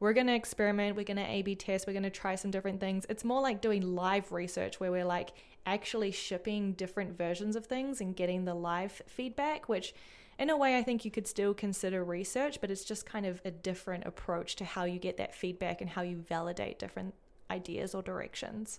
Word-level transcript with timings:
we're 0.00 0.14
going 0.14 0.26
to 0.28 0.34
experiment, 0.34 0.96
we're 0.96 1.04
going 1.04 1.18
to 1.18 1.30
A 1.30 1.42
B 1.42 1.54
test, 1.54 1.86
we're 1.86 1.92
going 1.92 2.04
to 2.04 2.10
try 2.10 2.34
some 2.34 2.50
different 2.50 2.80
things. 2.80 3.04
It's 3.10 3.22
more 3.22 3.42
like 3.42 3.60
doing 3.60 3.94
live 3.94 4.32
research 4.32 4.80
where 4.80 4.90
we're 4.90 5.04
like 5.04 5.32
actually 5.66 6.10
shipping 6.10 6.72
different 6.72 7.18
versions 7.18 7.54
of 7.54 7.66
things 7.66 8.00
and 8.00 8.16
getting 8.16 8.46
the 8.46 8.54
live 8.54 9.02
feedback, 9.06 9.68
which 9.68 9.92
in 10.38 10.48
a 10.48 10.56
way 10.56 10.78
I 10.78 10.82
think 10.82 11.04
you 11.04 11.10
could 11.10 11.26
still 11.26 11.52
consider 11.52 12.02
research, 12.02 12.62
but 12.62 12.70
it's 12.70 12.82
just 12.82 13.04
kind 13.04 13.26
of 13.26 13.42
a 13.44 13.50
different 13.50 14.06
approach 14.06 14.56
to 14.56 14.64
how 14.64 14.84
you 14.84 14.98
get 14.98 15.18
that 15.18 15.34
feedback 15.34 15.82
and 15.82 15.90
how 15.90 16.00
you 16.00 16.16
validate 16.16 16.78
different 16.78 17.12
ideas 17.50 17.94
or 17.94 18.00
directions. 18.00 18.78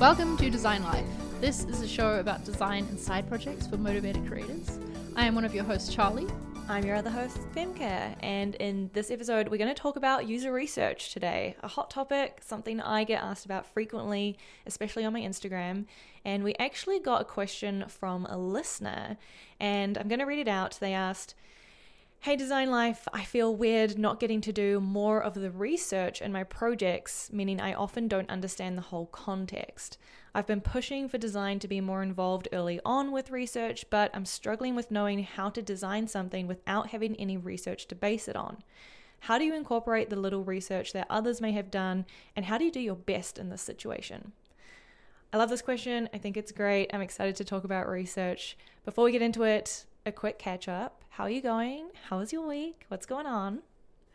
Welcome 0.00 0.36
to 0.38 0.50
Design 0.50 0.82
Life. 0.82 1.06
This 1.44 1.64
is 1.64 1.82
a 1.82 1.86
show 1.86 2.20
about 2.20 2.42
design 2.46 2.86
and 2.86 2.98
side 2.98 3.28
projects 3.28 3.66
for 3.66 3.76
motivated 3.76 4.26
creators. 4.26 4.78
I 5.14 5.26
am 5.26 5.34
one 5.34 5.44
of 5.44 5.54
your 5.54 5.64
hosts, 5.64 5.94
Charlie. 5.94 6.26
I'm 6.70 6.86
your 6.86 6.96
other 6.96 7.10
host, 7.10 7.36
Femke, 7.54 8.16
and 8.22 8.54
in 8.54 8.88
this 8.94 9.10
episode, 9.10 9.48
we're 9.48 9.58
going 9.58 9.68
to 9.68 9.78
talk 9.78 9.96
about 9.96 10.26
user 10.26 10.50
research 10.50 11.12
today. 11.12 11.54
A 11.62 11.68
hot 11.68 11.90
topic, 11.90 12.38
something 12.40 12.80
I 12.80 13.04
get 13.04 13.22
asked 13.22 13.44
about 13.44 13.66
frequently, 13.66 14.38
especially 14.64 15.04
on 15.04 15.12
my 15.12 15.20
Instagram. 15.20 15.84
And 16.24 16.44
we 16.44 16.54
actually 16.54 16.98
got 16.98 17.20
a 17.20 17.26
question 17.26 17.84
from 17.88 18.24
a 18.24 18.38
listener, 18.38 19.18
and 19.60 19.98
I'm 19.98 20.08
going 20.08 20.20
to 20.20 20.24
read 20.24 20.38
it 20.38 20.48
out. 20.48 20.78
They 20.80 20.94
asked, 20.94 21.34
Hey, 22.20 22.36
Design 22.36 22.70
Life, 22.70 23.06
I 23.12 23.22
feel 23.22 23.54
weird 23.54 23.98
not 23.98 24.18
getting 24.18 24.40
to 24.40 24.50
do 24.50 24.80
more 24.80 25.22
of 25.22 25.34
the 25.34 25.50
research 25.50 26.22
in 26.22 26.32
my 26.32 26.42
projects, 26.42 27.28
meaning 27.34 27.60
I 27.60 27.74
often 27.74 28.08
don't 28.08 28.30
understand 28.30 28.78
the 28.78 28.82
whole 28.88 29.04
context. 29.04 29.98
I've 30.36 30.48
been 30.48 30.60
pushing 30.60 31.08
for 31.08 31.16
design 31.16 31.60
to 31.60 31.68
be 31.68 31.80
more 31.80 32.02
involved 32.02 32.48
early 32.52 32.80
on 32.84 33.12
with 33.12 33.30
research, 33.30 33.84
but 33.88 34.10
I'm 34.12 34.24
struggling 34.24 34.74
with 34.74 34.90
knowing 34.90 35.22
how 35.22 35.48
to 35.50 35.62
design 35.62 36.08
something 36.08 36.48
without 36.48 36.88
having 36.88 37.14
any 37.16 37.36
research 37.36 37.86
to 37.86 37.94
base 37.94 38.26
it 38.26 38.34
on. 38.34 38.64
How 39.20 39.38
do 39.38 39.44
you 39.44 39.54
incorporate 39.54 40.10
the 40.10 40.16
little 40.16 40.42
research 40.42 40.92
that 40.92 41.06
others 41.08 41.40
may 41.40 41.52
have 41.52 41.70
done, 41.70 42.04
and 42.34 42.46
how 42.46 42.58
do 42.58 42.64
you 42.64 42.72
do 42.72 42.80
your 42.80 42.96
best 42.96 43.38
in 43.38 43.48
this 43.48 43.62
situation? 43.62 44.32
I 45.32 45.36
love 45.36 45.50
this 45.50 45.62
question. 45.62 46.08
I 46.12 46.18
think 46.18 46.36
it's 46.36 46.52
great. 46.52 46.90
I'm 46.92 47.00
excited 47.00 47.36
to 47.36 47.44
talk 47.44 47.62
about 47.62 47.88
research. 47.88 48.56
Before 48.84 49.04
we 49.04 49.12
get 49.12 49.22
into 49.22 49.44
it, 49.44 49.84
a 50.04 50.10
quick 50.10 50.38
catch 50.40 50.66
up. 50.68 51.04
How 51.10 51.24
are 51.24 51.30
you 51.30 51.42
going? 51.42 51.90
How 52.08 52.18
was 52.18 52.32
your 52.32 52.46
week? 52.46 52.86
What's 52.88 53.06
going 53.06 53.26
on? 53.26 53.60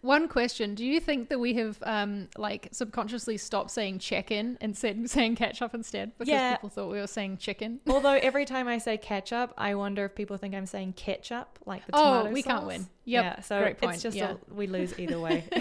One 0.01 0.29
question: 0.29 0.75
Do 0.75 0.85
you 0.85 1.01
think 1.01 1.27
that 1.27 1.39
we 1.39 1.55
have, 1.55 1.77
um, 1.83 2.29
like, 2.37 2.69
subconsciously 2.71 3.35
stopped 3.37 3.69
saying 3.71 3.99
check-in 3.99 4.57
and 4.61 4.77
said 4.77 5.09
saying 5.09 5.35
catch 5.35 5.61
up 5.61 5.75
instead 5.75 6.13
because 6.17 6.29
Yeah. 6.31 6.55
people 6.55 6.69
thought 6.69 6.89
we 6.89 6.99
were 6.99 7.07
saying 7.07 7.37
chicken? 7.37 7.81
Although 7.89 8.13
every 8.13 8.45
time 8.45 8.67
I 8.69 8.77
say 8.77 8.97
ketchup, 8.97 9.53
I 9.57 9.75
wonder 9.75 10.05
if 10.05 10.15
people 10.15 10.37
think 10.37 10.55
I'm 10.55 10.65
saying 10.65 10.93
ketchup, 10.93 11.59
like 11.65 11.85
the 11.85 11.91
Oh, 11.95 12.17
tomato 12.19 12.33
we 12.33 12.43
can't 12.43 12.65
win. 12.65 12.87
Yep, 13.05 13.23
Yeah, 13.23 13.41
so 13.41 13.59
great 13.61 13.77
point, 13.77 13.95
it's 13.95 14.03
just 14.03 14.15
yeah. 14.15 14.35
a, 14.49 14.53
we 14.53 14.67
lose 14.67 14.97
either 14.97 15.19
way. 15.19 15.43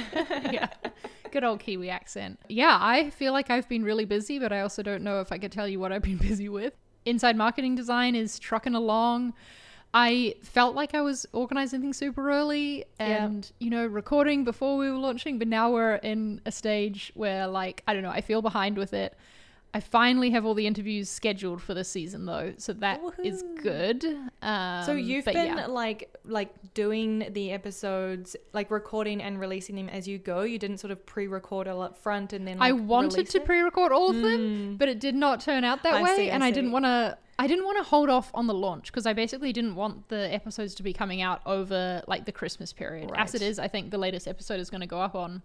yeah. 0.52 0.68
Good 1.32 1.42
old 1.44 1.58
Kiwi 1.60 1.90
accent. 1.90 2.38
Yeah, 2.48 2.78
I 2.80 3.10
feel 3.10 3.32
like 3.32 3.50
I've 3.50 3.68
been 3.68 3.82
really 3.82 4.04
busy, 4.04 4.38
but 4.38 4.52
I 4.52 4.60
also 4.60 4.82
don't 4.82 5.02
know 5.02 5.20
if 5.20 5.32
I 5.32 5.38
could 5.38 5.52
tell 5.52 5.66
you 5.66 5.80
what 5.80 5.90
I've 5.92 6.02
been 6.02 6.16
busy 6.16 6.48
with. 6.48 6.74
Inside 7.04 7.36
marketing 7.36 7.74
design 7.74 8.14
is 8.14 8.38
trucking 8.38 8.74
along. 8.74 9.34
I 9.94 10.34
felt 10.42 10.74
like 10.74 10.94
I 10.94 11.00
was 11.00 11.26
organizing 11.32 11.80
things 11.80 11.96
super 11.96 12.30
early 12.30 12.84
Yeah. 13.00 13.24
and, 13.24 13.50
you 13.58 13.70
know, 13.70 13.86
recording 13.86 14.44
before 14.44 14.76
we 14.76 14.90
were 14.90 14.98
launching, 14.98 15.38
but 15.38 15.48
now 15.48 15.70
we're 15.72 15.94
in 15.96 16.40
a 16.44 16.52
stage 16.52 17.10
where, 17.14 17.46
like, 17.46 17.82
I 17.88 17.94
don't 17.94 18.02
know, 18.02 18.10
I 18.10 18.20
feel 18.20 18.42
behind 18.42 18.76
with 18.76 18.92
it. 18.92 19.16
I 19.74 19.80
finally 19.80 20.30
have 20.30 20.46
all 20.46 20.54
the 20.54 20.66
interviews 20.66 21.10
scheduled 21.10 21.60
for 21.60 21.74
this 21.74 21.90
season, 21.90 22.24
though, 22.24 22.54
so 22.56 22.72
that 22.74 23.00
is 23.22 23.44
good. 23.62 24.02
Um, 24.40 24.84
so 24.84 24.92
you've 24.92 25.26
been 25.26 25.58
yeah. 25.58 25.66
like 25.66 26.16
like 26.24 26.72
doing 26.72 27.28
the 27.32 27.52
episodes, 27.52 28.34
like 28.54 28.70
recording 28.70 29.20
and 29.20 29.38
releasing 29.38 29.76
them 29.76 29.90
as 29.90 30.08
you 30.08 30.18
go. 30.18 30.40
You 30.42 30.58
didn't 30.58 30.78
sort 30.78 30.90
of 30.90 31.04
pre-record 31.04 31.68
all 31.68 31.82
up 31.82 31.98
front 31.98 32.32
and 32.32 32.48
then. 32.48 32.56
I 32.60 32.72
wanted 32.72 33.28
to 33.28 33.38
it? 33.38 33.44
pre-record 33.44 33.92
all 33.92 34.10
of 34.10 34.16
them, 34.16 34.38
Mm. 34.38 34.78
but 34.78 34.88
it 34.88 35.00
did 35.00 35.14
not 35.14 35.40
turn 35.40 35.64
out 35.64 35.82
that 35.82 35.94
I 35.94 36.02
way, 36.02 36.16
see, 36.16 36.30
I 36.30 36.34
and 36.34 36.42
I 36.42 36.50
didn't 36.50 36.72
want 36.72 36.86
to. 36.86 37.18
I 37.38 37.46
didn't 37.46 37.66
want 37.66 37.76
to 37.76 37.84
hold 37.84 38.08
off 38.08 38.30
on 38.34 38.46
the 38.48 38.54
launch 38.54 38.90
because 38.90 39.06
I 39.06 39.12
basically 39.12 39.52
didn't 39.52 39.76
want 39.76 40.08
the 40.08 40.32
episodes 40.34 40.74
to 40.76 40.82
be 40.82 40.92
coming 40.92 41.22
out 41.22 41.40
over 41.46 42.02
like 42.08 42.24
the 42.24 42.32
Christmas 42.32 42.72
period. 42.72 43.12
As 43.14 43.34
it 43.34 43.42
is, 43.42 43.58
I 43.60 43.68
think 43.68 43.90
the 43.90 43.98
latest 43.98 44.26
episode 44.26 44.58
is 44.58 44.70
going 44.70 44.80
to 44.80 44.88
go 44.88 45.00
up 45.00 45.14
on 45.14 45.42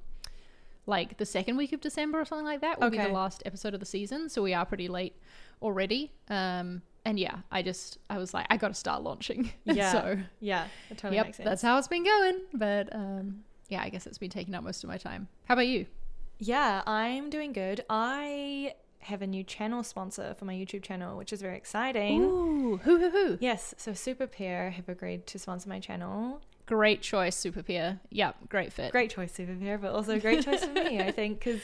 like 0.85 1.17
the 1.17 1.25
second 1.25 1.57
week 1.57 1.73
of 1.73 1.81
December 1.81 2.19
or 2.19 2.25
something 2.25 2.45
like 2.45 2.61
that. 2.61 2.79
Will 2.79 2.89
be 2.89 2.97
the 2.97 3.07
last 3.09 3.43
episode 3.45 3.73
of 3.73 3.79
the 3.79 3.85
season, 3.85 4.29
so 4.29 4.41
we 4.41 4.53
are 4.53 4.65
pretty 4.65 4.87
late 4.87 5.15
already. 5.61 6.11
Um, 6.29 6.81
and 7.05 7.19
yeah, 7.19 7.37
I 7.51 7.61
just 7.61 7.97
I 8.09 8.17
was 8.17 8.33
like, 8.33 8.45
I 8.49 8.57
got 8.57 8.69
to 8.69 8.73
start 8.73 9.03
launching. 9.03 9.51
Yeah, 9.65 9.91
so 9.91 10.17
yeah, 10.39 10.67
it 10.89 10.97
totally 10.97 11.15
yep, 11.17 11.27
makes 11.27 11.37
sense. 11.37 11.47
that's 11.47 11.61
how 11.61 11.77
it's 11.77 11.87
been 11.87 12.03
going. 12.03 12.41
But 12.53 12.93
um, 12.93 13.43
yeah, 13.69 13.81
I 13.81 13.89
guess 13.89 14.05
it's 14.07 14.17
been 14.17 14.29
taking 14.29 14.53
up 14.55 14.63
most 14.63 14.83
of 14.83 14.89
my 14.89 14.97
time. 14.97 15.27
How 15.45 15.53
about 15.53 15.67
you? 15.67 15.85
Yeah, 16.39 16.83
I'm 16.85 17.29
doing 17.29 17.53
good. 17.53 17.85
I 17.89 18.75
have 18.99 19.21
a 19.21 19.27
new 19.27 19.43
channel 19.43 19.83
sponsor 19.83 20.33
for 20.37 20.45
my 20.45 20.53
YouTube 20.53 20.83
channel, 20.83 21.17
which 21.17 21.33
is 21.33 21.41
very 21.41 21.57
exciting. 21.57 22.23
Ooh, 22.23 22.77
who 22.83 22.97
who 22.99 23.09
who? 23.09 23.37
Yes, 23.39 23.73
so 23.77 23.91
Superpeer 23.91 24.71
have 24.71 24.89
agreed 24.89 25.25
to 25.27 25.39
sponsor 25.39 25.69
my 25.69 25.79
channel. 25.79 26.41
Great 26.65 27.01
choice, 27.01 27.35
Superpeer. 27.35 27.99
Yep, 28.09 28.49
great 28.49 28.71
fit. 28.71 28.91
Great 28.91 29.09
choice, 29.09 29.33
Superpeer, 29.37 29.79
but 29.79 29.91
also 29.91 30.19
great 30.19 30.43
choice 30.43 30.63
for 30.63 30.73
me, 30.73 31.01
I 31.01 31.11
think, 31.19 31.39
because 31.39 31.61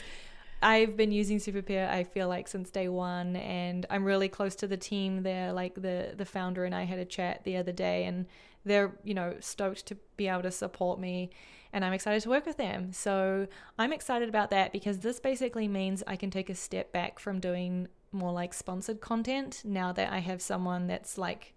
I've 0.62 0.96
been 0.96 1.10
using 1.10 1.38
Superpeer, 1.38 1.88
I 1.88 2.04
feel 2.04 2.28
like, 2.28 2.48
since 2.48 2.70
day 2.70 2.88
one, 2.88 3.36
and 3.36 3.86
I'm 3.88 4.04
really 4.04 4.28
close 4.28 4.54
to 4.56 4.66
the 4.66 4.76
team 4.76 5.22
there. 5.22 5.52
Like, 5.52 5.74
the, 5.74 6.12
the 6.16 6.26
founder 6.26 6.64
and 6.64 6.74
I 6.74 6.84
had 6.84 6.98
a 6.98 7.06
chat 7.06 7.44
the 7.44 7.56
other 7.56 7.72
day, 7.72 8.04
and 8.04 8.26
they're, 8.64 8.92
you 9.02 9.14
know, 9.14 9.36
stoked 9.40 9.86
to 9.86 9.96
be 10.16 10.28
able 10.28 10.42
to 10.42 10.50
support 10.50 11.00
me, 11.00 11.30
and 11.72 11.84
I'm 11.84 11.92
excited 11.92 12.22
to 12.22 12.28
work 12.28 12.44
with 12.44 12.56
them. 12.56 12.92
So 12.92 13.46
I'm 13.78 13.92
excited 13.92 14.28
about 14.28 14.50
that 14.50 14.72
because 14.72 14.98
this 14.98 15.20
basically 15.20 15.68
means 15.68 16.02
I 16.06 16.16
can 16.16 16.30
take 16.30 16.50
a 16.50 16.54
step 16.54 16.92
back 16.92 17.18
from 17.18 17.40
doing 17.40 17.88
more 18.12 18.32
like 18.32 18.52
sponsored 18.52 19.00
content 19.00 19.62
now 19.64 19.92
that 19.92 20.12
I 20.12 20.18
have 20.18 20.42
someone 20.42 20.88
that's 20.88 21.16
like 21.16 21.54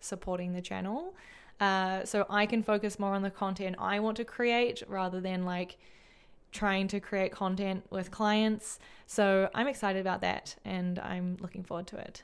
supporting 0.00 0.52
the 0.52 0.62
channel. 0.62 1.14
Uh, 1.60 2.04
so 2.04 2.26
I 2.28 2.46
can 2.46 2.62
focus 2.62 2.98
more 2.98 3.14
on 3.14 3.22
the 3.22 3.30
content 3.30 3.76
I 3.78 4.00
want 4.00 4.16
to 4.18 4.24
create 4.24 4.82
rather 4.88 5.20
than 5.20 5.44
like 5.44 5.78
trying 6.52 6.88
to 6.88 7.00
create 7.00 7.32
content 7.32 7.84
with 7.90 8.10
clients. 8.10 8.78
So 9.06 9.48
I'm 9.54 9.66
excited 9.66 10.00
about 10.00 10.20
that 10.22 10.56
and 10.64 10.98
I'm 10.98 11.36
looking 11.40 11.64
forward 11.64 11.86
to 11.88 11.98
it. 11.98 12.22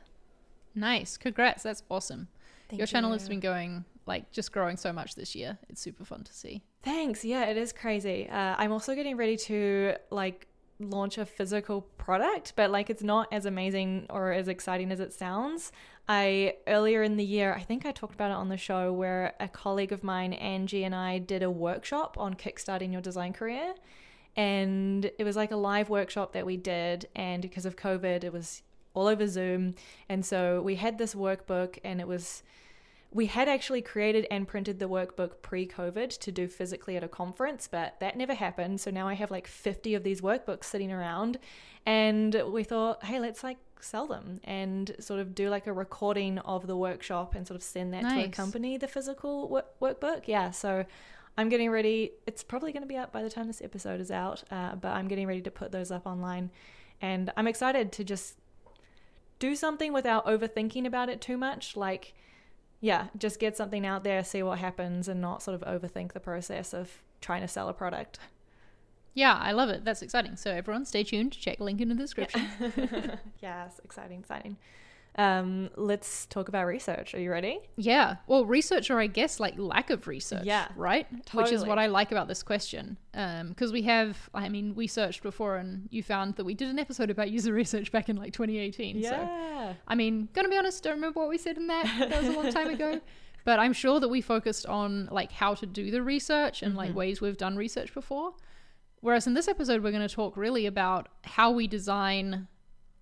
Nice. 0.74 1.16
Congrats. 1.16 1.62
That's 1.62 1.82
awesome. 1.90 2.28
Thank 2.68 2.78
Your 2.78 2.86
channel 2.86 3.12
has 3.12 3.28
been 3.28 3.40
going 3.40 3.84
like 4.06 4.30
just 4.32 4.52
growing 4.52 4.76
so 4.76 4.92
much 4.92 5.14
this 5.14 5.34
year. 5.34 5.58
It's 5.68 5.80
super 5.80 6.04
fun 6.04 6.24
to 6.24 6.32
see. 6.32 6.62
Thanks. 6.82 7.24
Yeah, 7.24 7.44
it 7.44 7.56
is 7.56 7.72
crazy. 7.72 8.28
Uh, 8.28 8.56
I'm 8.58 8.72
also 8.72 8.94
getting 8.94 9.16
ready 9.16 9.36
to 9.36 9.94
like 10.10 10.46
launch 10.80 11.18
a 11.18 11.26
physical 11.26 11.82
product, 11.98 12.54
but 12.56 12.70
like 12.70 12.90
it's 12.90 13.02
not 13.02 13.28
as 13.32 13.46
amazing 13.46 14.06
or 14.10 14.32
as 14.32 14.48
exciting 14.48 14.90
as 14.90 15.00
it 15.00 15.12
sounds. 15.12 15.72
I 16.08 16.56
earlier 16.66 17.02
in 17.02 17.16
the 17.16 17.24
year, 17.24 17.54
I 17.54 17.60
think 17.60 17.86
I 17.86 17.92
talked 17.92 18.14
about 18.14 18.30
it 18.30 18.34
on 18.34 18.48
the 18.48 18.56
show 18.56 18.92
where 18.92 19.34
a 19.38 19.48
colleague 19.48 19.92
of 19.92 20.02
mine, 20.02 20.32
Angie, 20.32 20.84
and 20.84 20.94
I 20.94 21.18
did 21.18 21.42
a 21.42 21.50
workshop 21.50 22.16
on 22.18 22.34
kickstarting 22.34 22.92
your 22.92 23.00
design 23.00 23.32
career. 23.32 23.74
And 24.36 25.10
it 25.18 25.24
was 25.24 25.36
like 25.36 25.50
a 25.50 25.56
live 25.56 25.90
workshop 25.90 26.32
that 26.32 26.46
we 26.46 26.56
did. 26.56 27.08
And 27.14 27.42
because 27.42 27.66
of 27.66 27.76
COVID, 27.76 28.24
it 28.24 28.32
was 28.32 28.62
all 28.94 29.06
over 29.06 29.26
Zoom. 29.26 29.74
And 30.08 30.24
so 30.24 30.60
we 30.62 30.76
had 30.76 30.98
this 30.98 31.14
workbook, 31.14 31.78
and 31.84 32.00
it 32.00 32.08
was 32.08 32.42
we 33.14 33.26
had 33.26 33.46
actually 33.48 33.82
created 33.82 34.26
and 34.30 34.48
printed 34.48 34.78
the 34.78 34.88
workbook 34.88 35.42
pre 35.42 35.66
COVID 35.66 36.18
to 36.18 36.32
do 36.32 36.48
physically 36.48 36.96
at 36.96 37.04
a 37.04 37.08
conference, 37.08 37.68
but 37.70 38.00
that 38.00 38.16
never 38.16 38.32
happened. 38.34 38.80
So 38.80 38.90
now 38.90 39.06
I 39.06 39.14
have 39.14 39.30
like 39.30 39.46
50 39.46 39.94
of 39.94 40.02
these 40.02 40.22
workbooks 40.22 40.64
sitting 40.64 40.90
around. 40.90 41.38
And 41.84 42.42
we 42.50 42.64
thought, 42.64 43.04
hey, 43.04 43.20
let's 43.20 43.44
like 43.44 43.58
sell 43.80 44.06
them 44.06 44.40
and 44.44 44.94
sort 45.00 45.20
of 45.20 45.34
do 45.34 45.50
like 45.50 45.66
a 45.66 45.72
recording 45.72 46.38
of 46.38 46.66
the 46.66 46.76
workshop 46.76 47.34
and 47.34 47.46
sort 47.46 47.56
of 47.56 47.62
send 47.62 47.92
that 47.92 48.02
to 48.02 48.08
Nice. 48.08 48.26
accompany 48.28 48.78
the 48.78 48.88
physical 48.88 49.48
wo- 49.48 49.62
workbook. 49.80 50.22
Yeah. 50.26 50.50
So 50.52 50.86
I'm 51.36 51.48
getting 51.50 51.70
ready. 51.70 52.12
It's 52.26 52.42
probably 52.42 52.72
going 52.72 52.82
to 52.82 52.88
be 52.88 52.96
out 52.96 53.12
by 53.12 53.22
the 53.22 53.30
time 53.30 53.46
this 53.46 53.60
episode 53.60 54.00
is 54.00 54.10
out, 54.10 54.42
uh, 54.50 54.76
but 54.76 54.92
I'm 54.92 55.08
getting 55.08 55.26
ready 55.26 55.42
to 55.42 55.50
put 55.50 55.70
those 55.72 55.90
up 55.90 56.06
online. 56.06 56.50
And 57.02 57.30
I'm 57.36 57.48
excited 57.48 57.92
to 57.92 58.04
just 58.04 58.38
do 59.38 59.54
something 59.56 59.92
without 59.92 60.24
overthinking 60.24 60.86
about 60.86 61.08
it 61.08 61.20
too 61.20 61.36
much. 61.36 61.76
Like, 61.76 62.14
yeah, 62.82 63.06
just 63.16 63.38
get 63.38 63.56
something 63.56 63.86
out 63.86 64.02
there, 64.02 64.24
see 64.24 64.42
what 64.42 64.58
happens, 64.58 65.06
and 65.06 65.20
not 65.20 65.40
sort 65.40 65.54
of 65.54 65.66
overthink 65.66 66.12
the 66.12 66.20
process 66.20 66.74
of 66.74 67.00
trying 67.20 67.40
to 67.40 67.48
sell 67.48 67.68
a 67.68 67.72
product. 67.72 68.18
Yeah, 69.14 69.38
I 69.40 69.52
love 69.52 69.68
it. 69.68 69.84
That's 69.84 70.02
exciting. 70.02 70.34
So 70.36 70.50
everyone 70.50 70.84
stay 70.84 71.04
tuned. 71.04 71.32
Check 71.32 71.60
link 71.60 71.80
in 71.80 71.88
the 71.88 71.94
description. 71.94 72.48
yes, 73.40 73.80
exciting, 73.84 74.18
exciting. 74.18 74.56
Um, 75.16 75.68
let's 75.76 76.24
talk 76.26 76.48
about 76.48 76.66
research. 76.66 77.14
Are 77.14 77.20
you 77.20 77.30
ready? 77.30 77.58
Yeah. 77.76 78.16
Well, 78.26 78.46
research 78.46 78.90
or 78.90 78.98
I 78.98 79.06
guess 79.08 79.38
like 79.40 79.58
lack 79.58 79.90
of 79.90 80.06
research. 80.06 80.44
Yeah, 80.44 80.68
Right? 80.76 81.06
Totally. 81.26 81.42
Which 81.44 81.52
is 81.52 81.64
what 81.66 81.78
I 81.78 81.86
like 81.86 82.12
about 82.12 82.28
this 82.28 82.42
question. 82.42 82.96
Because 83.12 83.72
we 83.72 83.82
have, 83.82 84.30
I 84.32 84.48
mean, 84.48 84.74
we 84.74 84.86
searched 84.86 85.22
before 85.22 85.56
and 85.56 85.88
you 85.90 86.02
found 86.02 86.36
that 86.36 86.44
we 86.44 86.54
did 86.54 86.68
an 86.68 86.78
episode 86.78 87.10
about 87.10 87.30
user 87.30 87.52
research 87.52 87.92
back 87.92 88.08
in 88.08 88.16
like 88.16 88.32
2018. 88.32 89.02
So, 89.02 89.10
Yeah. 89.10 89.74
I 89.86 89.94
mean, 89.94 90.28
gonna 90.32 90.48
be 90.48 90.56
honest, 90.56 90.82
don't 90.82 90.94
remember 90.94 91.20
what 91.20 91.28
we 91.28 91.36
said 91.38 91.56
in 91.58 91.66
that. 91.66 91.84
That 92.08 92.22
was 92.22 92.28
a 92.34 92.38
long 92.40 92.52
time 92.52 92.70
ago. 92.70 93.00
But 93.44 93.58
I'm 93.58 93.72
sure 93.72 93.98
that 93.98 94.06
we 94.08 94.20
focused 94.20 94.66
on 94.66 95.08
like 95.10 95.32
how 95.32 95.54
to 95.54 95.66
do 95.66 95.90
the 95.90 96.00
research 96.00 96.62
and 96.62 96.76
like 96.76 96.94
ways 96.94 97.20
we've 97.20 97.36
done 97.36 97.56
research 97.56 97.92
before. 97.92 98.34
Whereas 99.00 99.26
in 99.26 99.34
this 99.34 99.48
episode, 99.48 99.82
we're 99.82 99.90
going 99.90 100.06
to 100.06 100.14
talk 100.14 100.36
really 100.36 100.64
about 100.64 101.08
how 101.24 101.50
we 101.50 101.66
design 101.66 102.46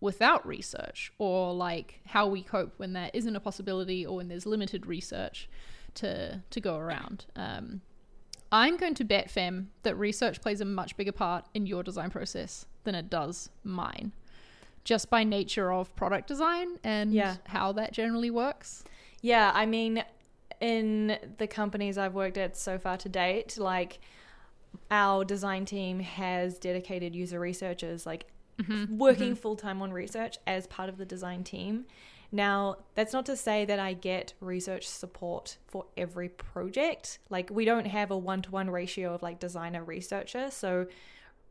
without 0.01 0.47
research 0.47 1.13
or 1.19 1.53
like 1.53 2.01
how 2.07 2.27
we 2.27 2.43
cope 2.43 2.73
when 2.79 2.93
there 2.95 3.11
isn't 3.13 3.37
a 3.37 3.41
possibility 3.41 4.05
or 4.07 4.17
when 4.17 4.29
there's 4.29 4.47
limited 4.47 4.87
research 4.87 5.49
to 5.95 6.43
to 6.51 6.61
go 6.61 6.77
around. 6.79 7.27
Um, 7.37 7.83
I'm 8.53 8.77
going 8.77 8.95
to 8.95 9.05
bet, 9.05 9.31
Fem, 9.31 9.71
that 9.85 9.97
research 9.97 10.41
plays 10.41 10.61
a 10.61 10.65
much 10.65 10.97
bigger 10.97 11.13
part 11.13 11.47
in 11.55 11.67
your 11.67 11.83
design 11.85 12.11
process 12.11 12.67
than 12.83 12.95
it 12.97 13.09
does 13.09 13.51
mine, 13.63 14.13
just 14.83 15.09
by 15.09 15.23
nature 15.23 15.73
of 15.73 15.95
product 15.95 16.27
design 16.27 16.79
and 16.83 17.13
Yeah. 17.13 17.37
how 17.47 17.71
that 17.73 17.93
generally 17.93 18.31
works. 18.31 18.83
Yeah, 19.21 19.53
I 19.55 19.67
mean, 19.67 20.03
in 20.61 21.17
the 21.39 21.47
companies 21.47 21.97
I've 21.97 22.15
worked 22.15 22.39
at 22.39 22.57
so 22.57 22.77
far 22.79 22.97
to 22.97 23.09
date, 23.09 23.57
like 23.57 24.01
our 24.91 25.25
design 25.25 25.65
team 25.65 26.01
has 26.01 26.59
dedicated 26.59 27.15
user 27.15 27.39
researchers, 27.39 28.05
like 28.05 28.27
Mm-hmm. 28.61 28.99
working 28.99 29.33
mm-hmm. 29.33 29.35
full 29.35 29.57
time 29.57 29.83
on 29.83 29.93
research 29.93 30.39
as 30.47 30.67
part 30.67 30.89
of 30.89 30.99
the 30.99 31.05
design 31.05 31.45
team. 31.45 31.87
Now, 32.33 32.77
that's 32.95 33.13
not 33.13 33.27
to 33.27 33.37
say 33.37 33.65
that 33.65 33.81
I 33.81 33.93
get 33.93 34.35
research 34.41 34.87
support 34.89 35.57
for 35.67 35.87
every 35.97 36.29
project. 36.29 37.19
Like, 37.29 37.51
we 37.51 37.65
don't 37.65 37.87
have 37.87 38.13
a 38.13 38.17
one 38.17 38.43
to 38.43 38.51
one 38.51 38.71
ratio 38.71 39.15
of 39.15 39.23
like 39.23 39.41
designer 39.41 39.83
researcher. 39.83 40.51
So, 40.51 40.87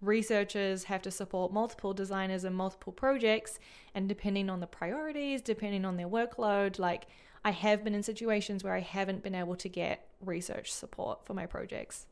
researchers 0.01 0.85
have 0.85 1.01
to 1.01 1.11
support 1.11 1.51
multiple 1.51 1.93
designers 1.93 2.45
and 2.45 2.55
multiple 2.55 2.93
projects 2.93 3.59
and 3.93 4.07
depending 4.07 4.49
on 4.49 4.61
the 4.61 4.65
priorities 4.65 5.41
depending 5.41 5.83
on 5.83 5.97
their 5.97 6.07
workload 6.07 6.79
like 6.79 7.07
i 7.43 7.51
have 7.51 7.83
been 7.83 7.93
in 7.93 8.01
situations 8.01 8.63
where 8.63 8.73
i 8.73 8.79
haven't 8.79 9.21
been 9.21 9.35
able 9.35 9.57
to 9.57 9.67
get 9.67 10.07
research 10.21 10.71
support 10.71 11.25
for 11.25 11.33
my 11.33 11.45
projects 11.45 12.05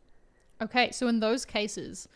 Okay, 0.62 0.92
so 0.92 1.08
in 1.08 1.20
those 1.20 1.46
cases, 1.46 2.08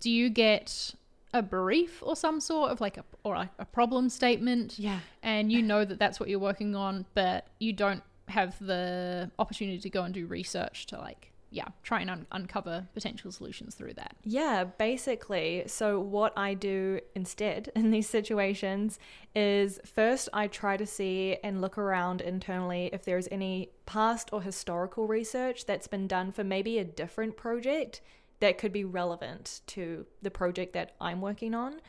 do 0.00 0.10
you 0.10 0.28
get 0.28 0.94
a 1.34 1.42
brief 1.42 2.02
or 2.02 2.16
some 2.16 2.40
sort 2.40 2.70
of 2.70 2.80
like 2.80 2.96
a 2.96 3.04
or 3.24 3.34
a, 3.34 3.50
a 3.58 3.64
problem 3.64 4.08
statement? 4.08 4.78
yeah 4.78 5.00
and 5.22 5.52
you 5.52 5.62
know 5.62 5.84
that 5.84 5.98
that's 5.98 6.18
what 6.18 6.28
you're 6.28 6.38
working 6.38 6.74
on, 6.74 7.04
but 7.14 7.46
you 7.58 7.72
don't 7.72 8.02
have 8.28 8.58
the 8.58 9.30
opportunity 9.38 9.78
to 9.78 9.90
go 9.90 10.02
and 10.02 10.14
do 10.14 10.26
research 10.26 10.86
to 10.86 10.98
like 10.98 11.32
yeah 11.50 11.64
try 11.82 12.00
and 12.00 12.10
un- 12.10 12.26
uncover 12.32 12.86
potential 12.94 13.32
solutions 13.32 13.74
through 13.74 13.94
that. 13.94 14.16
Yeah, 14.24 14.64
basically. 14.64 15.64
So, 15.66 15.98
what 15.98 16.32
I 16.36 16.54
do 16.54 17.00
instead 17.14 17.70
in 17.76 17.90
these 17.90 18.08
situations 18.08 18.98
is 19.34 19.80
first 19.84 20.28
I 20.32 20.46
try 20.46 20.76
to 20.76 20.86
see 20.86 21.36
and 21.42 21.60
look 21.60 21.78
around 21.78 22.20
internally 22.20 22.90
if 22.92 23.04
there's 23.04 23.28
any 23.30 23.70
past 23.86 24.30
or 24.32 24.42
historical 24.42 25.06
research 25.06 25.64
that's 25.66 25.86
been 25.86 26.06
done 26.06 26.32
for 26.32 26.44
maybe 26.44 26.78
a 26.78 26.84
different 26.84 27.36
project 27.36 28.00
that 28.40 28.58
could 28.58 28.72
be 28.72 28.84
relevant 28.84 29.60
to 29.68 30.06
the 30.22 30.30
project 30.30 30.72
that 30.74 30.94
I'm 31.00 31.20
working 31.20 31.54
on. 31.54 31.80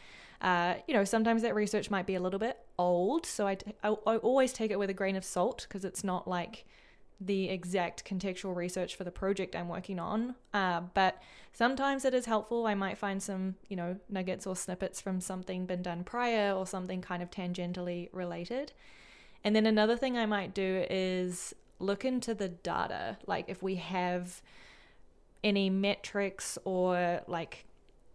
Uh, 0.41 0.75
you 0.87 0.93
know, 0.93 1.03
sometimes 1.03 1.41
that 1.41 1.53
research 1.53 1.91
might 1.91 2.05
be 2.05 2.15
a 2.15 2.19
little 2.19 2.39
bit 2.39 2.57
old, 2.77 3.25
so 3.25 3.45
I, 3.45 3.55
t- 3.55 3.73
I, 3.83 3.89
I 3.89 4.17
always 4.17 4.53
take 4.53 4.71
it 4.71 4.79
with 4.79 4.89
a 4.89 4.93
grain 4.93 5.15
of 5.15 5.25
salt 5.25 5.65
because 5.67 5.83
it's 5.83 6.03
not 6.03 6.27
like 6.27 6.65
the 7.21 7.49
exact 7.49 8.05
contextual 8.05 8.55
research 8.55 8.95
for 8.95 9.03
the 9.03 9.11
project 9.11 9.55
I'm 9.55 9.67
working 9.67 9.99
on. 9.99 10.35
Uh, 10.53 10.81
but 10.93 11.21
sometimes 11.51 12.05
it 12.05 12.13
is 12.13 12.25
helpful. 12.25 12.65
I 12.65 12.75
might 12.75 12.97
find 12.97 13.21
some, 13.21 13.55
you 13.67 13.75
know, 13.75 13.97
nuggets 14.07 14.47
or 14.47 14.55
snippets 14.55 15.01
from 15.01 15.19
something 15.19 15.65
been 15.65 15.81
done 15.81 16.05
prior 16.05 16.53
or 16.53 16.65
something 16.65 17.01
kind 17.01 17.21
of 17.21 17.29
tangentially 17.29 18.07
related. 18.13 18.71
And 19.43 19.53
then 19.55 19.65
another 19.65 19.97
thing 19.97 20.17
I 20.17 20.25
might 20.25 20.53
do 20.53 20.85
is 20.89 21.53
look 21.79 22.05
into 22.05 22.33
the 22.33 22.49
data. 22.49 23.17
Like 23.25 23.45
if 23.49 23.61
we 23.61 23.75
have 23.75 24.41
any 25.43 25.69
metrics 25.69 26.57
or 26.65 27.21
like 27.27 27.65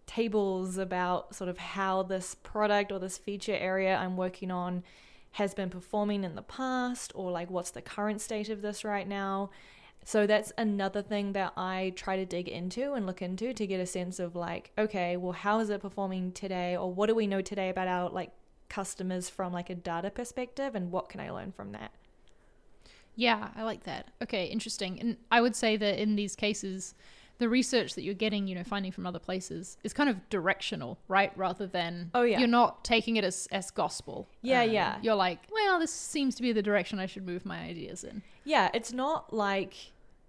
tables 0.06 0.78
about 0.78 1.34
sort 1.34 1.48
of 1.48 1.58
how 1.58 2.02
this 2.02 2.34
product 2.42 2.92
or 2.92 2.98
this 2.98 3.18
feature 3.18 3.56
area 3.56 3.96
I'm 3.96 4.16
working 4.16 4.50
on 4.50 4.82
has 5.32 5.54
been 5.54 5.70
performing 5.70 6.22
in 6.22 6.36
the 6.36 6.42
past 6.42 7.12
or 7.14 7.30
like 7.30 7.50
what's 7.50 7.70
the 7.72 7.82
current 7.82 8.20
state 8.20 8.48
of 8.48 8.62
this 8.62 8.84
right 8.84 9.08
now. 9.08 9.50
So 10.04 10.26
that's 10.26 10.52
another 10.58 11.00
thing 11.00 11.32
that 11.32 11.54
I 11.56 11.94
try 11.96 12.16
to 12.16 12.26
dig 12.26 12.46
into 12.46 12.92
and 12.92 13.06
look 13.06 13.22
into 13.22 13.54
to 13.54 13.66
get 13.66 13.80
a 13.80 13.86
sense 13.86 14.20
of 14.20 14.36
like, 14.36 14.70
okay, 14.76 15.16
well, 15.16 15.32
how 15.32 15.60
is 15.60 15.70
it 15.70 15.80
performing 15.80 16.32
today? 16.32 16.76
Or 16.76 16.92
what 16.92 17.06
do 17.06 17.14
we 17.14 17.26
know 17.26 17.40
today 17.40 17.70
about 17.70 17.88
our 17.88 18.10
like 18.10 18.30
customers 18.68 19.30
from 19.30 19.52
like 19.52 19.70
a 19.70 19.74
data 19.74 20.10
perspective 20.10 20.74
and 20.74 20.92
what 20.92 21.08
can 21.08 21.20
I 21.20 21.30
learn 21.30 21.52
from 21.52 21.72
that? 21.72 21.90
Yeah, 23.16 23.48
I 23.56 23.62
like 23.62 23.84
that. 23.84 24.08
Okay, 24.22 24.46
interesting. 24.46 24.98
And 25.00 25.16
I 25.30 25.40
would 25.40 25.54
say 25.56 25.76
that 25.76 26.00
in 26.02 26.16
these 26.16 26.34
cases, 26.36 26.94
the 27.38 27.48
research 27.48 27.94
that 27.94 28.02
you're 28.02 28.14
getting, 28.14 28.46
you 28.46 28.54
know, 28.54 28.62
finding 28.64 28.92
from 28.92 29.06
other 29.06 29.18
places 29.18 29.76
is 29.82 29.92
kind 29.92 30.08
of 30.08 30.28
directional, 30.30 30.98
right? 31.08 31.32
Rather 31.36 31.66
than 31.66 32.10
Oh, 32.14 32.22
yeah. 32.22 32.38
you're 32.38 32.48
not 32.48 32.84
taking 32.84 33.16
it 33.16 33.24
as 33.24 33.48
as 33.50 33.70
gospel. 33.70 34.28
Yeah, 34.42 34.62
Um, 34.62 34.70
yeah. 34.70 34.98
You're 35.02 35.14
like, 35.16 35.40
well, 35.52 35.78
this 35.78 35.92
seems 35.92 36.34
to 36.36 36.42
be 36.42 36.52
the 36.52 36.62
direction 36.62 36.98
I 36.98 37.06
should 37.06 37.26
move 37.26 37.44
my 37.44 37.58
ideas 37.60 38.04
in. 38.04 38.22
Yeah, 38.44 38.70
it's 38.74 38.92
not 38.92 39.32
like 39.32 39.74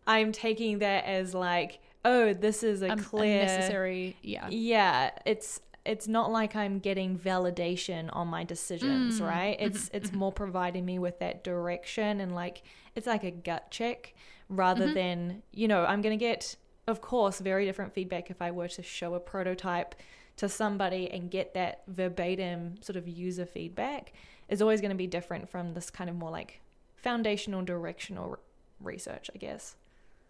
I'm 0.07 0.31
taking 0.31 0.79
that 0.79 1.05
as 1.05 1.33
like, 1.35 1.79
oh, 2.03 2.33
this 2.33 2.63
is 2.63 2.81
a 2.81 2.89
Um, 2.91 2.99
clear 2.99 3.41
unnecessary. 3.41 4.15
Yeah. 4.21 4.47
Yeah, 4.49 5.11
it's 5.25 5.59
it's 5.85 6.07
not 6.07 6.31
like 6.31 6.55
I'm 6.55 6.79
getting 6.79 7.17
validation 7.17 8.09
on 8.11 8.27
my 8.27 8.43
decisions, 8.43 9.19
Mm. 9.19 9.27
right? 9.27 9.57
It's 9.59 9.85
mm-hmm. 9.85 9.97
it's 9.97 10.09
mm-hmm. 10.09 10.19
more 10.19 10.31
providing 10.31 10.85
me 10.85 10.99
with 10.99 11.19
that 11.19 11.43
direction 11.43 12.19
and 12.19 12.33
like 12.33 12.63
it's 12.95 13.07
like 13.07 13.23
a 13.23 13.31
gut 13.31 13.69
check 13.71 14.13
rather 14.49 14.85
mm-hmm. 14.85 14.93
than, 14.93 15.43
you 15.51 15.67
know, 15.67 15.85
I'm 15.85 16.01
going 16.01 16.17
to 16.17 16.23
get 16.23 16.55
of 16.87 17.01
course 17.01 17.39
very 17.39 17.65
different 17.65 17.93
feedback 17.93 18.29
if 18.29 18.41
I 18.41 18.51
were 18.51 18.67
to 18.67 18.83
show 18.83 19.13
a 19.15 19.19
prototype 19.19 19.95
to 20.37 20.49
somebody 20.49 21.09
and 21.09 21.31
get 21.31 21.53
that 21.53 21.83
verbatim 21.87 22.75
sort 22.81 22.95
of 22.97 23.07
user 23.07 23.45
feedback 23.45 24.11
is 24.49 24.61
always 24.61 24.81
going 24.81 24.91
to 24.91 24.95
be 24.95 25.07
different 25.07 25.49
from 25.49 25.73
this 25.73 25.89
kind 25.89 26.09
of 26.09 26.15
more 26.15 26.29
like 26.29 26.61
foundational 26.95 27.63
directional 27.63 28.31
r- 28.31 28.39
research, 28.81 29.29
I 29.33 29.37
guess. 29.37 29.75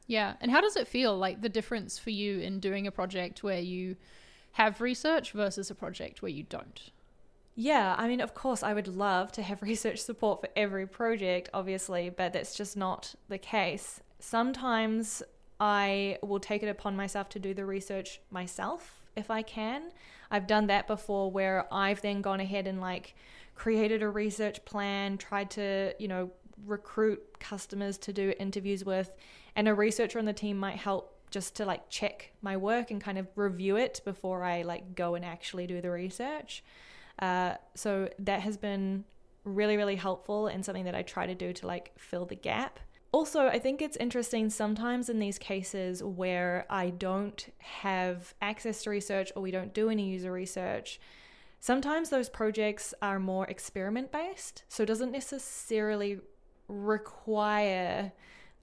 Yeah. 0.07 0.33
And 0.39 0.51
how 0.51 0.61
does 0.61 0.75
it 0.75 0.87
feel 0.87 1.17
like 1.17 1.41
the 1.41 1.49
difference 1.49 1.97
for 1.97 2.11
you 2.11 2.39
in 2.39 2.59
doing 2.59 2.85
a 2.85 2.91
project 2.91 3.43
where 3.43 3.59
you 3.59 3.95
have 4.55 4.79
research 4.79 5.33
versus 5.33 5.69
a 5.69 5.75
project 5.75 6.21
where 6.21 6.31
you 6.31 6.43
don't? 6.43 6.91
Yeah, 7.55 7.93
I 7.97 8.07
mean, 8.07 8.21
of 8.21 8.33
course, 8.33 8.63
I 8.63 8.73
would 8.73 8.87
love 8.87 9.31
to 9.33 9.41
have 9.41 9.61
research 9.61 9.99
support 9.99 10.39
for 10.39 10.49
every 10.55 10.87
project, 10.87 11.49
obviously, 11.53 12.09
but 12.09 12.31
that's 12.31 12.55
just 12.55 12.77
not 12.77 13.15
the 13.27 13.37
case. 13.37 13.99
Sometimes 14.19 15.21
I 15.59 16.19
will 16.21 16.39
take 16.39 16.63
it 16.63 16.69
upon 16.69 16.95
myself 16.95 17.27
to 17.29 17.39
do 17.39 17.53
the 17.53 17.65
research 17.65 18.21
myself 18.31 19.01
if 19.17 19.29
I 19.29 19.41
can. 19.41 19.91
I've 20.31 20.47
done 20.47 20.67
that 20.67 20.87
before 20.87 21.29
where 21.29 21.73
I've 21.73 22.01
then 22.01 22.21
gone 22.21 22.39
ahead 22.39 22.65
and 22.65 22.79
like 22.79 23.13
created 23.55 24.03
a 24.03 24.09
research 24.09 24.63
plan, 24.63 25.17
tried 25.17 25.51
to, 25.51 25.93
you 25.99 26.07
know, 26.07 26.31
recruit 26.65 27.39
customers 27.39 27.97
to 27.97 28.13
do 28.13 28.33
interviews 28.39 28.85
with, 28.85 29.11
and 29.53 29.67
a 29.67 29.73
researcher 29.73 30.17
on 30.17 30.25
the 30.25 30.33
team 30.33 30.57
might 30.57 30.77
help 30.77 31.14
just 31.35 31.53
to 31.53 31.65
like 31.65 31.89
check 31.89 32.31
my 32.41 32.55
work 32.55 32.91
and 32.91 33.01
kind 33.01 33.17
of 33.17 33.27
review 33.35 33.75
it 33.75 33.99
before 34.05 34.41
I 34.41 34.61
like 34.61 34.95
go 34.95 35.15
and 35.15 35.25
actually 35.25 35.67
do 35.67 35.81
the 35.81 35.91
research. 35.91 36.63
Uh, 37.19 37.55
so 37.73 38.07
that 38.19 38.39
has 38.39 38.55
been 38.55 39.03
really, 39.43 39.75
really 39.75 39.97
helpful 39.97 40.47
and 40.47 40.63
something 40.63 40.85
that 40.85 40.95
I 40.95 41.01
try 41.01 41.27
to 41.27 41.35
do 41.35 41.51
to 41.51 41.67
like 41.67 41.91
fill 41.97 42.25
the 42.25 42.35
gap. 42.35 42.79
Also, 43.11 43.47
I 43.47 43.59
think 43.59 43.81
it's 43.81 43.97
interesting 43.97 44.49
sometimes 44.49 45.09
in 45.09 45.19
these 45.19 45.37
cases 45.37 46.01
where 46.01 46.65
I 46.69 46.91
don't 46.91 47.45
have 47.57 48.33
access 48.41 48.83
to 48.83 48.89
research 48.89 49.33
or 49.35 49.41
we 49.41 49.51
don't 49.51 49.73
do 49.73 49.89
any 49.89 50.07
user 50.07 50.31
research. 50.31 51.01
Sometimes 51.59 52.11
those 52.11 52.29
projects 52.29 52.93
are 53.01 53.19
more 53.19 53.45
experiment 53.47 54.09
based, 54.09 54.63
so 54.69 54.83
it 54.83 54.85
doesn't 54.85 55.11
necessarily 55.11 56.21
require 56.69 58.13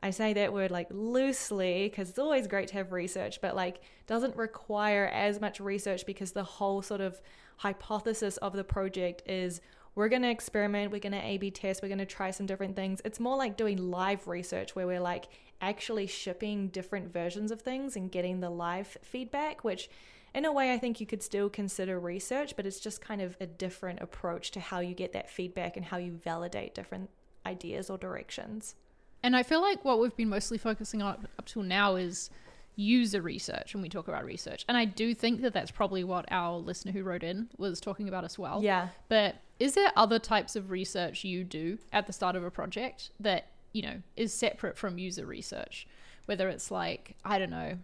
I 0.03 0.11
say 0.11 0.33
that 0.33 0.53
word 0.53 0.71
like 0.71 0.89
loosely 0.91 1.89
because 1.89 2.11
it's 2.11 2.19
always 2.19 2.49
great 2.49 2.69
to 2.69 2.75
have 2.75 2.91
research, 2.91 3.41
but 3.41 3.55
like 3.55 3.83
doesn't 4.07 4.37
require 4.37 5.07
as 5.07 5.41
much 5.41 5.61
research 5.61 6.05
because 6.07 6.33
the 6.33 6.43
whole 6.43 6.83
sort 6.83 7.01
of 7.01 7.21
hypothesis 7.59 8.37
of 8.39 8.53
the 8.53 8.65
project 8.65 9.23
is 9.27 9.61
we're 9.95 10.09
going 10.09 10.23
to 10.23 10.31
experiment, 10.31 10.91
we're 10.91 10.99
going 10.99 11.13
to 11.13 11.25
A 11.25 11.39
B 11.39 11.51
test, 11.51 11.83
we're 11.83 11.89
going 11.89 11.99
to 11.99 12.07
try 12.07 12.31
some 12.33 12.47
different 12.47 12.75
things. 12.75 13.01
It's 13.05 13.21
more 13.21 13.37
like 13.37 13.57
doing 13.57 13.91
live 13.91 14.27
research 14.27 14.75
where 14.75 14.87
we're 14.87 15.01
like 15.01 15.29
actually 15.61 16.09
shipping 16.09 16.69
different 16.69 17.13
versions 17.13 17.53
of 17.53 17.61
things 17.61 17.95
and 17.95 18.11
getting 18.11 18.41
the 18.41 18.51
live 18.51 18.97
feedback, 19.03 19.63
which 19.63 19.89
in 20.35 20.47
a 20.47 20.53
way, 20.53 20.73
I 20.73 20.79
think 20.79 20.99
you 20.99 21.07
could 21.07 21.23
still 21.23 21.51
consider 21.51 22.01
research, 22.01 22.57
but 22.57 22.67
it's 22.67 22.81
just 22.81 23.03
kind 23.03 23.21
of 23.21 23.37
a 23.39 23.47
different 23.47 24.01
approach 24.01 24.51
to 24.53 24.61
how 24.61 24.81
you 24.81 24.95
get 24.95 25.13
that 25.13 25.29
feedback 25.29 25.77
and 25.77 25.85
how 25.85 25.99
you 25.99 26.13
validate 26.13 26.75
different 26.75 27.11
ideas 27.45 27.91
or 27.91 27.99
directions. 27.99 28.75
And 29.23 29.37
I 29.37 29.43
feel 29.43 29.61
like 29.61 29.85
what 29.85 30.01
we've 30.01 30.17
been 30.17 30.29
mostly 30.29 30.59
focusing 30.59 31.03
on 31.03 31.29
up 31.39 31.47
till 31.47 31.63
now 31.63 31.97
is 31.97 32.31
user 32.75 33.21
research 33.21 33.75
when 33.75 33.83
we 33.83 33.89
talk 33.89 34.09
about 34.09 34.25
research. 34.25 34.65
And 34.69 34.77
I 34.77 34.85
do 34.85 35.15
think 35.15 35.43
that 35.43 35.53
that's 35.53 35.71
probably 35.71 36.05
what 36.05 36.25
our 36.31 36.57
listener 36.59 36.93
who 36.93 37.03
wrote 37.03 37.23
in 37.23 37.49
was 37.59 37.81
talking 37.81 38.09
about 38.09 38.25
as 38.25 38.39
well. 38.39 38.63
Yeah. 38.63 38.89
But 39.09 39.37
is 39.59 39.75
there 39.75 39.93
other 39.95 40.19
types 40.19 40.57
of 40.57 40.71
research 40.71 41.25
you 41.25 41.45
do 41.45 41.79
at 41.93 42.07
the 42.07 42.13
start 42.13 42.35
of 42.35 42.45
a 42.45 42.51
project 42.51 43.11
that, 43.21 43.49
you 43.73 43.83
know, 43.83 44.03
is 44.17 44.33
separate 44.33 44.77
from 44.77 44.99
user 44.99 45.27
research? 45.27 45.87
Whether 46.27 46.49
it's 46.49 46.71
like, 46.71 47.17
I 47.25 47.39
don't 47.39 47.51
know, 47.51 47.79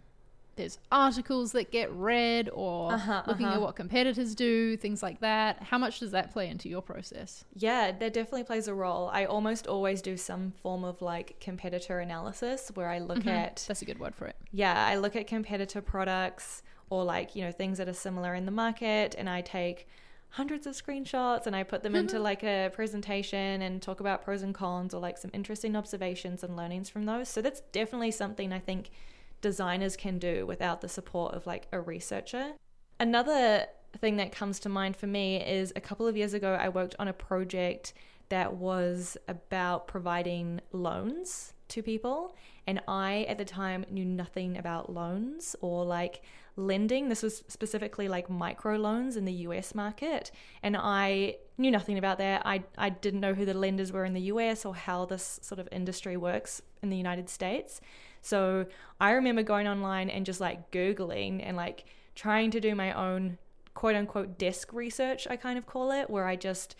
there's 0.59 0.77
articles 0.91 1.53
that 1.53 1.71
get 1.71 1.91
read 1.93 2.49
or 2.53 2.91
Uh-huh, 2.93 3.23
looking 3.27 3.45
uh-huh. 3.47 3.55
at 3.55 3.61
what 3.61 3.75
competitors 3.75 4.35
do, 4.35 4.77
things 4.77 5.01
like 5.01 5.19
that. 5.21 5.63
How 5.63 5.77
much 5.77 5.99
does 5.99 6.11
that 6.11 6.31
play 6.31 6.47
into 6.49 6.69
your 6.69 6.81
process? 6.81 7.45
Yeah, 7.55 7.91
that 7.91 8.13
definitely 8.13 8.43
plays 8.43 8.67
a 8.67 8.73
role. 8.73 9.09
I 9.11 9.25
almost 9.25 9.67
always 9.67 10.01
do 10.01 10.17
some 10.17 10.51
form 10.61 10.83
of 10.83 11.01
like 11.01 11.39
competitor 11.39 11.99
analysis 11.99 12.71
where 12.75 12.89
I 12.89 12.99
look 12.99 13.25
at 13.25 13.63
That's 13.67 13.81
a 13.81 13.85
good 13.85 13.99
word 13.99 14.15
for 14.15 14.27
it. 14.27 14.35
yeah, 14.51 14.85
I 14.85 14.97
look 14.97 15.15
at 15.15 15.27
competitor 15.27 15.81
products 15.81 16.61
or 16.91 17.03
like, 17.03 17.35
you 17.35 17.43
know, 17.43 17.51
things 17.51 17.77
that 17.77 17.87
are 17.87 17.93
similar 17.93 18.35
in 18.35 18.45
the 18.45 18.51
market 18.51 19.15
and 19.17 19.29
I 19.29 19.41
take 19.41 19.87
hundreds 20.33 20.67
of 20.67 20.75
screenshots 20.75 21.47
and 21.47 21.55
I 21.55 21.63
put 21.63 21.81
them 21.83 21.95
into 21.95 22.19
like 22.19 22.43
a 22.43 22.69
presentation 22.71 23.61
and 23.63 23.81
talk 23.81 23.99
about 23.99 24.23
pros 24.23 24.43
and 24.43 24.53
cons 24.53 24.93
or 24.93 24.99
like 25.01 25.17
some 25.17 25.31
interesting 25.33 25.75
observations 25.75 26.43
and 26.43 26.55
learnings 26.55 26.87
from 26.89 27.05
those. 27.05 27.29
So 27.29 27.41
that's 27.41 27.61
definitely 27.71 28.11
something 28.11 28.53
I 28.53 28.59
think 28.59 28.91
designers 29.41 29.95
can 29.95 30.19
do 30.19 30.45
without 30.45 30.81
the 30.81 30.89
support 30.89 31.33
of 31.33 31.47
like 31.47 31.67
a 31.71 31.79
researcher. 31.79 32.53
Another 32.99 33.65
thing 33.97 34.17
that 34.17 34.31
comes 34.31 34.59
to 34.59 34.69
mind 34.69 34.95
for 34.95 35.07
me 35.07 35.37
is 35.37 35.73
a 35.75 35.81
couple 35.81 36.07
of 36.07 36.15
years 36.15 36.33
ago 36.33 36.53
I 36.59 36.69
worked 36.69 36.95
on 36.99 37.07
a 37.07 37.13
project 37.13 37.93
that 38.29 38.53
was 38.53 39.17
about 39.27 39.87
providing 39.87 40.61
loans 40.71 41.53
to 41.69 41.81
people 41.81 42.35
and 42.67 42.81
I 42.87 43.25
at 43.27 43.37
the 43.37 43.45
time 43.45 43.85
knew 43.89 44.05
nothing 44.05 44.57
about 44.57 44.93
loans 44.93 45.55
or 45.61 45.85
like 45.85 46.21
lending 46.55 47.09
this 47.09 47.23
was 47.23 47.43
specifically 47.47 48.07
like 48.07 48.29
micro 48.29 48.75
loans 48.75 49.15
in 49.15 49.25
the 49.25 49.33
US 49.33 49.73
market 49.73 50.31
and 50.61 50.75
I 50.77 51.37
knew 51.59 51.71
nothing 51.71 51.97
about 51.97 52.17
that 52.17 52.41
I 52.45 52.63
I 52.77 52.89
didn't 52.89 53.19
know 53.19 53.33
who 53.33 53.45
the 53.45 53.53
lenders 53.53 53.91
were 53.91 54.05
in 54.05 54.13
the 54.13 54.21
US 54.21 54.65
or 54.65 54.75
how 54.75 55.05
this 55.05 55.39
sort 55.43 55.59
of 55.59 55.67
industry 55.71 56.17
works 56.17 56.61
in 56.81 56.89
the 56.89 56.97
United 56.97 57.29
States 57.29 57.81
so 58.21 58.65
I 58.99 59.11
remember 59.11 59.43
going 59.43 59.67
online 59.67 60.09
and 60.09 60.25
just 60.25 60.41
like 60.41 60.71
googling 60.71 61.41
and 61.43 61.55
like 61.55 61.85
trying 62.15 62.51
to 62.51 62.59
do 62.59 62.75
my 62.75 62.93
own 62.93 63.37
quote 63.73 63.95
unquote 63.95 64.37
desk 64.37 64.73
research 64.73 65.27
I 65.29 65.35
kind 65.35 65.57
of 65.57 65.65
call 65.65 65.91
it 65.91 66.09
where 66.09 66.25
I 66.25 66.35
just 66.35 66.75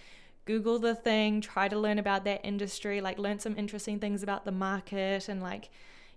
Google 0.49 0.79
the 0.79 0.95
thing, 0.95 1.41
try 1.41 1.67
to 1.67 1.77
learn 1.77 1.99
about 1.99 2.23
that 2.23 2.41
industry, 2.43 3.01
like 3.01 3.19
learn 3.19 3.37
some 3.37 3.55
interesting 3.55 3.99
things 3.99 4.23
about 4.23 4.45
the 4.45 4.51
market 4.51 5.29
and 5.29 5.43
like, 5.43 5.69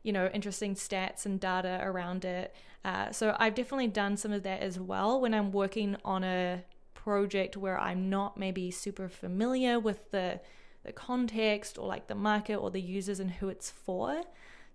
you 0.02 0.10
know, 0.10 0.30
interesting 0.32 0.74
stats 0.74 1.26
and 1.26 1.38
data 1.38 1.80
around 1.82 2.24
it. 2.24 2.54
Uh, 2.82 3.12
so 3.12 3.36
I've 3.38 3.54
definitely 3.54 3.88
done 3.88 4.16
some 4.16 4.32
of 4.32 4.42
that 4.44 4.62
as 4.62 4.80
well 4.80 5.20
when 5.20 5.34
I'm 5.34 5.52
working 5.52 5.98
on 6.02 6.24
a 6.24 6.64
project 7.02 7.56
where 7.56 7.78
I'm 7.78 8.08
not 8.08 8.36
maybe 8.36 8.70
super 8.70 9.08
familiar 9.08 9.78
with 9.80 10.10
the 10.10 10.40
the 10.84 10.92
context 10.92 11.78
or 11.78 11.86
like 11.86 12.08
the 12.08 12.14
market 12.14 12.56
or 12.56 12.70
the 12.70 12.80
users 12.80 13.20
and 13.20 13.30
who 13.30 13.48
it's 13.48 13.70
for. 13.70 14.22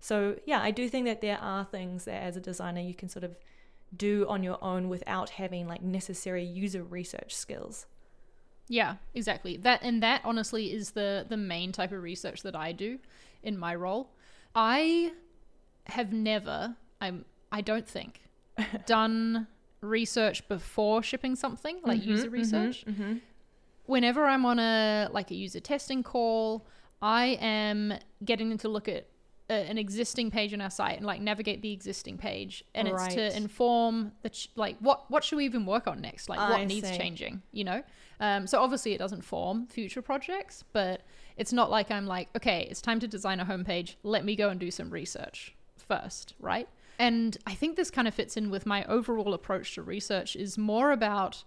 So 0.00 0.36
yeah, 0.46 0.62
I 0.62 0.70
do 0.70 0.88
think 0.88 1.06
that 1.06 1.20
there 1.20 1.38
are 1.38 1.64
things 1.64 2.04
that 2.04 2.22
as 2.22 2.36
a 2.36 2.40
designer 2.40 2.80
you 2.80 2.94
can 2.94 3.08
sort 3.08 3.24
of 3.24 3.36
do 3.94 4.26
on 4.28 4.42
your 4.42 4.62
own 4.62 4.88
without 4.88 5.30
having 5.30 5.66
like 5.66 5.82
necessary 5.82 6.44
user 6.44 6.82
research 6.82 7.34
skills. 7.34 7.86
Yeah, 8.68 8.96
exactly. 9.14 9.56
That 9.56 9.82
and 9.82 10.02
that 10.02 10.22
honestly 10.24 10.72
is 10.72 10.92
the 10.92 11.26
the 11.28 11.36
main 11.36 11.72
type 11.72 11.92
of 11.92 12.02
research 12.02 12.42
that 12.42 12.56
I 12.56 12.72
do 12.72 12.98
in 13.42 13.58
my 13.58 13.74
role. 13.74 14.10
I 14.54 15.12
have 15.86 16.12
never 16.12 16.76
I'm 17.00 17.24
I 17.50 17.60
don't 17.60 17.88
think 17.88 18.20
done 18.86 19.46
research 19.80 20.46
before 20.48 21.02
shipping 21.02 21.36
something 21.36 21.80
like 21.84 22.00
mm-hmm, 22.00 22.10
user 22.10 22.26
mm-hmm, 22.26 22.34
research. 22.34 22.84
Mm-hmm. 22.86 23.14
Whenever 23.86 24.26
I'm 24.26 24.44
on 24.44 24.58
a 24.58 25.08
like 25.12 25.30
a 25.30 25.34
user 25.34 25.60
testing 25.60 26.02
call, 26.02 26.66
I 27.00 27.38
am 27.40 27.94
getting 28.24 28.48
them 28.48 28.58
to 28.58 28.68
look 28.68 28.88
at 28.88 29.06
a, 29.50 29.54
an 29.54 29.78
existing 29.78 30.30
page 30.30 30.52
on 30.52 30.60
our 30.60 30.70
site 30.70 30.96
and 30.96 31.06
like 31.06 31.20
navigate 31.20 31.62
the 31.62 31.72
existing 31.72 32.18
page 32.18 32.64
and 32.74 32.88
it's 32.88 33.14
to 33.14 33.36
inform 33.36 34.12
the 34.22 34.30
ch- 34.30 34.50
like 34.56 34.76
what 34.80 35.10
what 35.10 35.24
should 35.24 35.36
we 35.36 35.44
even 35.44 35.64
work 35.64 35.86
on 35.86 36.00
next? 36.00 36.28
Like 36.28 36.38
what 36.38 36.60
I 36.60 36.64
needs 36.64 36.88
see. 36.88 36.96
changing 36.96 37.42
you 37.52 37.64
know? 37.64 37.82
Um, 38.20 38.46
so 38.46 38.60
obviously 38.60 38.92
it 38.94 38.98
doesn't 38.98 39.22
form 39.22 39.66
future 39.66 40.02
projects 40.02 40.64
but 40.72 41.02
it's 41.36 41.52
not 41.52 41.70
like 41.70 41.88
i'm 41.88 42.04
like 42.04 42.28
okay 42.34 42.66
it's 42.68 42.80
time 42.80 42.98
to 43.00 43.08
design 43.08 43.40
a 43.40 43.44
homepage. 43.44 43.94
Let 44.02 44.24
me 44.24 44.36
go 44.36 44.48
and 44.48 44.58
do 44.58 44.70
some 44.70 44.90
research 44.90 45.54
first 45.76 46.34
right 46.40 46.68
and 46.98 47.36
i 47.46 47.54
think 47.54 47.76
this 47.76 47.90
kind 47.90 48.08
of 48.08 48.14
fits 48.14 48.36
in 48.36 48.50
with 48.50 48.66
my 48.66 48.84
overall 48.84 49.34
approach 49.34 49.74
to 49.74 49.82
research 49.82 50.36
is 50.36 50.58
more 50.58 50.92
about 50.92 51.44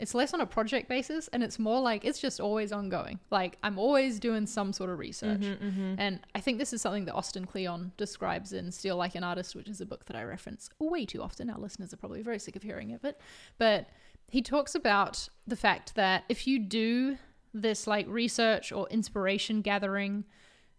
it's 0.00 0.14
less 0.14 0.32
on 0.32 0.40
a 0.40 0.46
project 0.46 0.88
basis 0.88 1.28
and 1.28 1.42
it's 1.42 1.58
more 1.58 1.78
like 1.78 2.04
it's 2.06 2.18
just 2.18 2.40
always 2.40 2.72
ongoing. 2.72 3.20
Like 3.30 3.58
i'm 3.62 3.78
always 3.78 4.18
doing 4.18 4.46
some 4.46 4.72
sort 4.72 4.90
of 4.90 4.98
research. 4.98 5.40
Mm-hmm, 5.40 5.64
mm-hmm. 5.64 5.94
And 5.98 6.20
i 6.34 6.40
think 6.40 6.58
this 6.58 6.72
is 6.72 6.80
something 6.80 7.04
that 7.04 7.14
austin 7.14 7.44
kleon 7.44 7.92
describes 7.96 8.52
in 8.52 8.72
steal 8.72 8.96
like 8.96 9.14
an 9.14 9.22
artist 9.22 9.54
which 9.54 9.68
is 9.68 9.80
a 9.80 9.86
book 9.86 10.06
that 10.06 10.16
i 10.16 10.24
reference 10.24 10.70
way 10.78 11.04
too 11.04 11.22
often. 11.22 11.50
Our 11.50 11.58
listeners 11.58 11.92
are 11.92 11.98
probably 11.98 12.22
very 12.22 12.38
sick 12.38 12.56
of 12.56 12.62
hearing 12.62 12.92
of 12.92 13.04
it 13.04 13.20
but 13.58 13.88
he 14.28 14.42
talks 14.42 14.74
about 14.74 15.28
the 15.46 15.56
fact 15.56 15.94
that 15.96 16.24
if 16.28 16.46
you 16.46 16.58
do 16.58 17.18
this 17.52 17.86
like 17.86 18.06
research 18.08 18.72
or 18.72 18.88
inspiration 18.88 19.60
gathering 19.60 20.24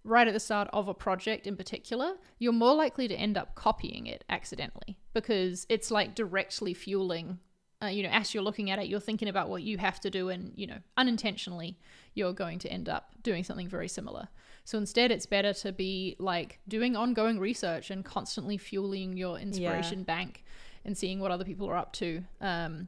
right 0.03 0.27
at 0.27 0.33
the 0.33 0.39
start 0.39 0.69
of 0.73 0.87
a 0.87 0.93
project 0.93 1.45
in 1.47 1.55
particular, 1.55 2.15
you're 2.39 2.53
more 2.53 2.73
likely 2.73 3.07
to 3.07 3.15
end 3.15 3.37
up 3.37 3.55
copying 3.55 4.07
it 4.07 4.23
accidentally 4.29 4.97
because 5.13 5.65
it's 5.69 5.91
like 5.91 6.15
directly 6.15 6.73
fueling. 6.73 7.39
Uh, 7.83 7.87
you 7.87 8.03
know, 8.03 8.09
as 8.09 8.33
you're 8.33 8.43
looking 8.43 8.69
at 8.69 8.79
it, 8.79 8.87
you're 8.87 8.99
thinking 8.99 9.27
about 9.27 9.49
what 9.49 9.63
you 9.63 9.77
have 9.79 9.99
to 9.99 10.09
do, 10.09 10.29
and 10.29 10.53
you 10.55 10.67
know, 10.67 10.77
unintentionally, 10.97 11.79
you're 12.13 12.33
going 12.33 12.59
to 12.59 12.71
end 12.71 12.87
up 12.87 13.11
doing 13.23 13.43
something 13.43 13.67
very 13.67 13.87
similar. 13.87 14.27
So 14.63 14.77
instead, 14.77 15.11
it's 15.11 15.25
better 15.25 15.53
to 15.53 15.71
be 15.71 16.15
like 16.19 16.59
doing 16.67 16.95
ongoing 16.95 17.39
research 17.39 17.89
and 17.89 18.05
constantly 18.05 18.57
fueling 18.57 19.17
your 19.17 19.39
inspiration 19.39 20.03
bank 20.03 20.43
and 20.85 20.95
seeing 20.95 21.19
what 21.19 21.31
other 21.31 21.43
people 21.43 21.67
are 21.67 21.77
up 21.77 21.93
to. 21.93 22.23
Um, 22.39 22.87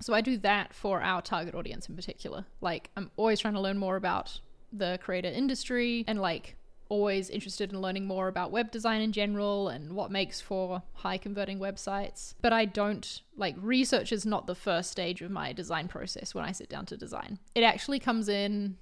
so 0.00 0.14
I 0.14 0.20
do 0.20 0.38
that 0.38 0.74
for 0.74 1.00
our 1.00 1.20
target 1.20 1.54
audience 1.54 1.88
in 1.88 1.96
particular. 1.96 2.46
Like 2.60 2.90
I'm 2.96 3.10
always 3.16 3.40
trying 3.40 3.54
to 3.54 3.60
learn 3.60 3.78
more 3.78 3.96
about 3.96 4.40
the 4.72 4.98
creator 5.02 5.28
industry 5.28 6.04
and 6.06 6.20
like 6.20 6.56
always 6.88 7.28
interested 7.30 7.72
in 7.72 7.80
learning 7.80 8.06
more 8.06 8.28
about 8.28 8.50
web 8.50 8.70
design 8.70 9.00
in 9.00 9.12
general 9.12 9.68
and 9.68 9.92
what 9.92 10.10
makes 10.10 10.40
for 10.40 10.82
high 10.94 11.18
converting 11.18 11.58
websites. 11.58 12.34
But 12.40 12.52
I 12.52 12.64
don't 12.64 13.20
like 13.36 13.54
research 13.58 14.12
is 14.12 14.24
not 14.24 14.46
the 14.46 14.54
first 14.54 14.90
stage 14.90 15.20
of 15.20 15.30
my 15.30 15.52
design 15.52 15.88
process 15.88 16.34
when 16.34 16.44
I 16.44 16.52
sit 16.52 16.68
down 16.68 16.86
to 16.86 16.96
design. 16.96 17.38
It 17.54 17.62
actually 17.62 17.98
comes 17.98 18.28
in 18.28 18.76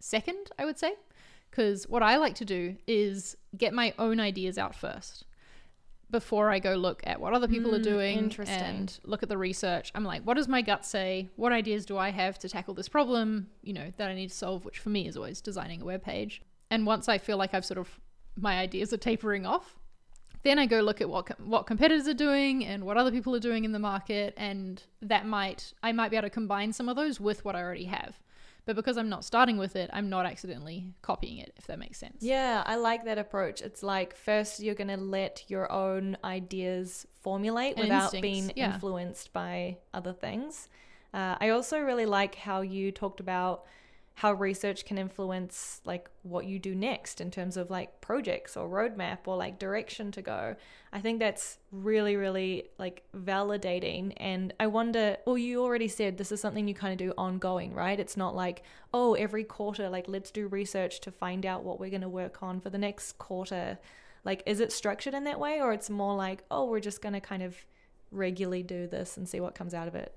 second, 0.00 0.50
I 0.58 0.64
would 0.64 0.78
say, 0.78 0.94
because 1.50 1.88
what 1.88 2.02
I 2.02 2.16
like 2.16 2.34
to 2.36 2.44
do 2.44 2.76
is 2.86 3.36
get 3.56 3.72
my 3.72 3.94
own 3.98 4.20
ideas 4.20 4.58
out 4.58 4.74
first 4.74 5.24
before 6.10 6.50
I 6.50 6.58
go 6.58 6.74
look 6.74 7.02
at 7.04 7.20
what 7.20 7.32
other 7.32 7.48
people 7.48 7.74
are 7.74 7.78
Mm, 7.78 7.82
doing 7.84 8.18
and 8.48 9.00
look 9.04 9.22
at 9.22 9.28
the 9.28 9.38
research. 9.38 9.92
I'm 9.94 10.04
like, 10.04 10.22
what 10.22 10.34
does 10.36 10.48
my 10.48 10.62
gut 10.62 10.84
say? 10.84 11.28
What 11.36 11.52
ideas 11.52 11.86
do 11.86 11.96
I 11.98 12.10
have 12.10 12.38
to 12.40 12.48
tackle 12.48 12.74
this 12.74 12.88
problem, 12.88 13.48
you 13.62 13.72
know, 13.72 13.92
that 13.96 14.08
I 14.10 14.14
need 14.14 14.30
to 14.30 14.36
solve, 14.36 14.64
which 14.64 14.78
for 14.78 14.88
me 14.90 15.06
is 15.06 15.16
always 15.16 15.40
designing 15.40 15.82
a 15.82 15.84
web 15.84 16.02
page. 16.02 16.42
And 16.70 16.86
once 16.86 17.08
I 17.08 17.18
feel 17.18 17.36
like 17.36 17.54
I've 17.54 17.64
sort 17.64 17.78
of 17.78 18.00
my 18.36 18.58
ideas 18.58 18.92
are 18.92 18.96
tapering 18.96 19.46
off, 19.46 19.76
then 20.42 20.58
I 20.58 20.66
go 20.66 20.80
look 20.80 21.00
at 21.00 21.08
what 21.08 21.38
what 21.40 21.66
competitors 21.66 22.08
are 22.08 22.14
doing 22.14 22.64
and 22.64 22.84
what 22.84 22.96
other 22.96 23.10
people 23.10 23.34
are 23.36 23.40
doing 23.40 23.64
in 23.64 23.72
the 23.72 23.78
market 23.78 24.32
and 24.36 24.82
that 25.02 25.26
might 25.26 25.74
I 25.82 25.92
might 25.92 26.10
be 26.10 26.16
able 26.16 26.28
to 26.28 26.30
combine 26.30 26.72
some 26.72 26.88
of 26.88 26.96
those 26.96 27.20
with 27.20 27.44
what 27.44 27.54
I 27.56 27.62
already 27.62 27.84
have. 27.84 28.18
But 28.70 28.76
because 28.76 28.96
I'm 28.96 29.08
not 29.08 29.24
starting 29.24 29.58
with 29.58 29.74
it, 29.74 29.90
I'm 29.92 30.08
not 30.08 30.26
accidentally 30.26 30.94
copying 31.02 31.38
it 31.38 31.52
if 31.56 31.66
that 31.66 31.80
makes 31.80 31.98
sense. 31.98 32.22
Yeah, 32.22 32.62
I 32.64 32.76
like 32.76 33.04
that 33.04 33.18
approach. 33.18 33.62
It's 33.62 33.82
like 33.82 34.14
first 34.14 34.60
you're 34.60 34.76
going 34.76 34.86
to 34.86 34.96
let 34.96 35.42
your 35.48 35.72
own 35.72 36.16
ideas 36.22 37.04
formulate 37.20 37.74
And 37.74 37.86
without 37.86 38.14
instincts, 38.14 38.22
being 38.22 38.52
yeah. 38.54 38.74
influenced 38.74 39.32
by 39.32 39.78
other 39.92 40.12
things. 40.12 40.68
Uh, 41.12 41.34
I 41.40 41.48
also 41.48 41.80
really 41.80 42.06
like 42.06 42.36
how 42.36 42.60
you 42.60 42.92
talked 42.92 43.18
about 43.18 43.64
how 44.14 44.34
research 44.34 44.84
can 44.84 44.98
influence 44.98 45.80
like 45.84 46.10
what 46.22 46.44
you 46.44 46.58
do 46.58 46.74
next 46.74 47.20
in 47.20 47.30
terms 47.30 47.56
of 47.56 47.70
like 47.70 48.00
projects 48.02 48.56
or 48.56 48.68
roadmap 48.68 49.18
or 49.24 49.36
like 49.36 49.58
direction 49.58 50.12
to 50.12 50.20
go. 50.20 50.54
I 50.92 51.00
think 51.00 51.20
that's 51.20 51.58
really 51.72 52.16
really 52.16 52.68
like 52.78 53.02
validating 53.16 54.12
and 54.18 54.52
I 54.60 54.66
wonder 54.66 55.16
well 55.24 55.38
you 55.38 55.62
already 55.62 55.88
said 55.88 56.18
this 56.18 56.32
is 56.32 56.40
something 56.40 56.68
you 56.68 56.74
kind 56.74 56.92
of 56.92 56.98
do 56.98 57.14
ongoing, 57.16 57.72
right? 57.72 57.98
It's 57.98 58.16
not 58.16 58.34
like 58.34 58.62
oh 58.92 59.14
every 59.14 59.44
quarter 59.44 59.88
like 59.88 60.06
let's 60.06 60.30
do 60.30 60.48
research 60.48 61.00
to 61.00 61.10
find 61.10 61.46
out 61.46 61.64
what 61.64 61.80
we're 61.80 61.90
going 61.90 62.02
to 62.02 62.08
work 62.08 62.42
on 62.42 62.60
for 62.60 62.68
the 62.68 62.78
next 62.78 63.16
quarter. 63.16 63.78
Like 64.24 64.42
is 64.44 64.60
it 64.60 64.70
structured 64.70 65.14
in 65.14 65.24
that 65.24 65.40
way 65.40 65.62
or 65.62 65.72
it's 65.72 65.88
more 65.88 66.14
like 66.14 66.44
oh 66.50 66.66
we're 66.66 66.80
just 66.80 67.00
going 67.00 67.14
to 67.14 67.20
kind 67.20 67.42
of 67.42 67.56
regularly 68.10 68.62
do 68.62 68.86
this 68.86 69.16
and 69.16 69.28
see 69.28 69.40
what 69.40 69.54
comes 69.54 69.72
out 69.72 69.88
of 69.88 69.94
it. 69.94 70.14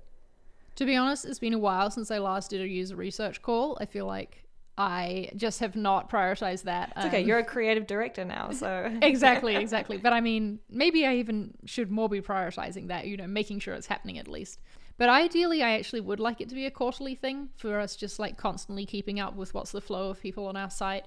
To 0.76 0.86
be 0.86 0.96
honest, 0.96 1.26
it's 1.26 1.40
been 1.40 1.54
a 1.54 1.60
while 1.60 1.92
since 1.92 2.10
I 2.10 2.18
last 2.18 2.50
did 2.50 2.62
a 2.62 2.68
user 2.68 2.96
research 2.96 3.42
call. 3.42 3.78
I 3.80 3.86
feel 3.86 4.06
like 4.06 4.44
I 4.78 5.30
just 5.36 5.60
have 5.60 5.76
not 5.76 6.10
prioritized 6.10 6.64
that. 6.64 6.94
It's 6.98 7.06
okay. 7.06 7.22
Um, 7.22 7.28
You're 7.28 7.40
a 7.40 7.44
creative 7.44 7.86
director 7.86 8.26
now, 8.26 8.52
so 8.52 8.92
exactly, 9.02 9.56
exactly. 9.68 9.98
But 9.98 10.14
I 10.14 10.22
mean, 10.22 10.60
maybe 10.70 11.06
I 11.06 11.16
even 11.16 11.54
should 11.66 11.92
more 11.92 12.10
be 12.10 12.22
prioritizing 12.22 12.88
that, 12.88 13.06
you 13.06 13.18
know, 13.18 13.28
making 13.28 13.60
sure 13.60 13.76
it's 13.76 13.88
happening 13.88 14.18
at 14.18 14.28
least. 14.28 14.62
But 14.98 15.10
ideally, 15.10 15.62
I 15.62 15.72
actually 15.72 16.02
would 16.02 16.20
like 16.20 16.42
it 16.42 16.50
to 16.50 16.56
be 16.56 16.66
a 16.66 16.72
quarterly 16.72 17.16
thing 17.16 17.50
for 17.56 17.80
us 17.80 17.96
just 17.96 18.20
like 18.20 18.38
constantly 18.38 18.86
keeping 18.86 19.20
up 19.20 19.36
with 19.36 19.54
what's 19.54 19.72
the 19.72 19.82
flow 19.82 20.10
of 20.10 20.22
people 20.22 20.48
on 20.48 20.56
our 20.56 20.70
site 20.70 21.06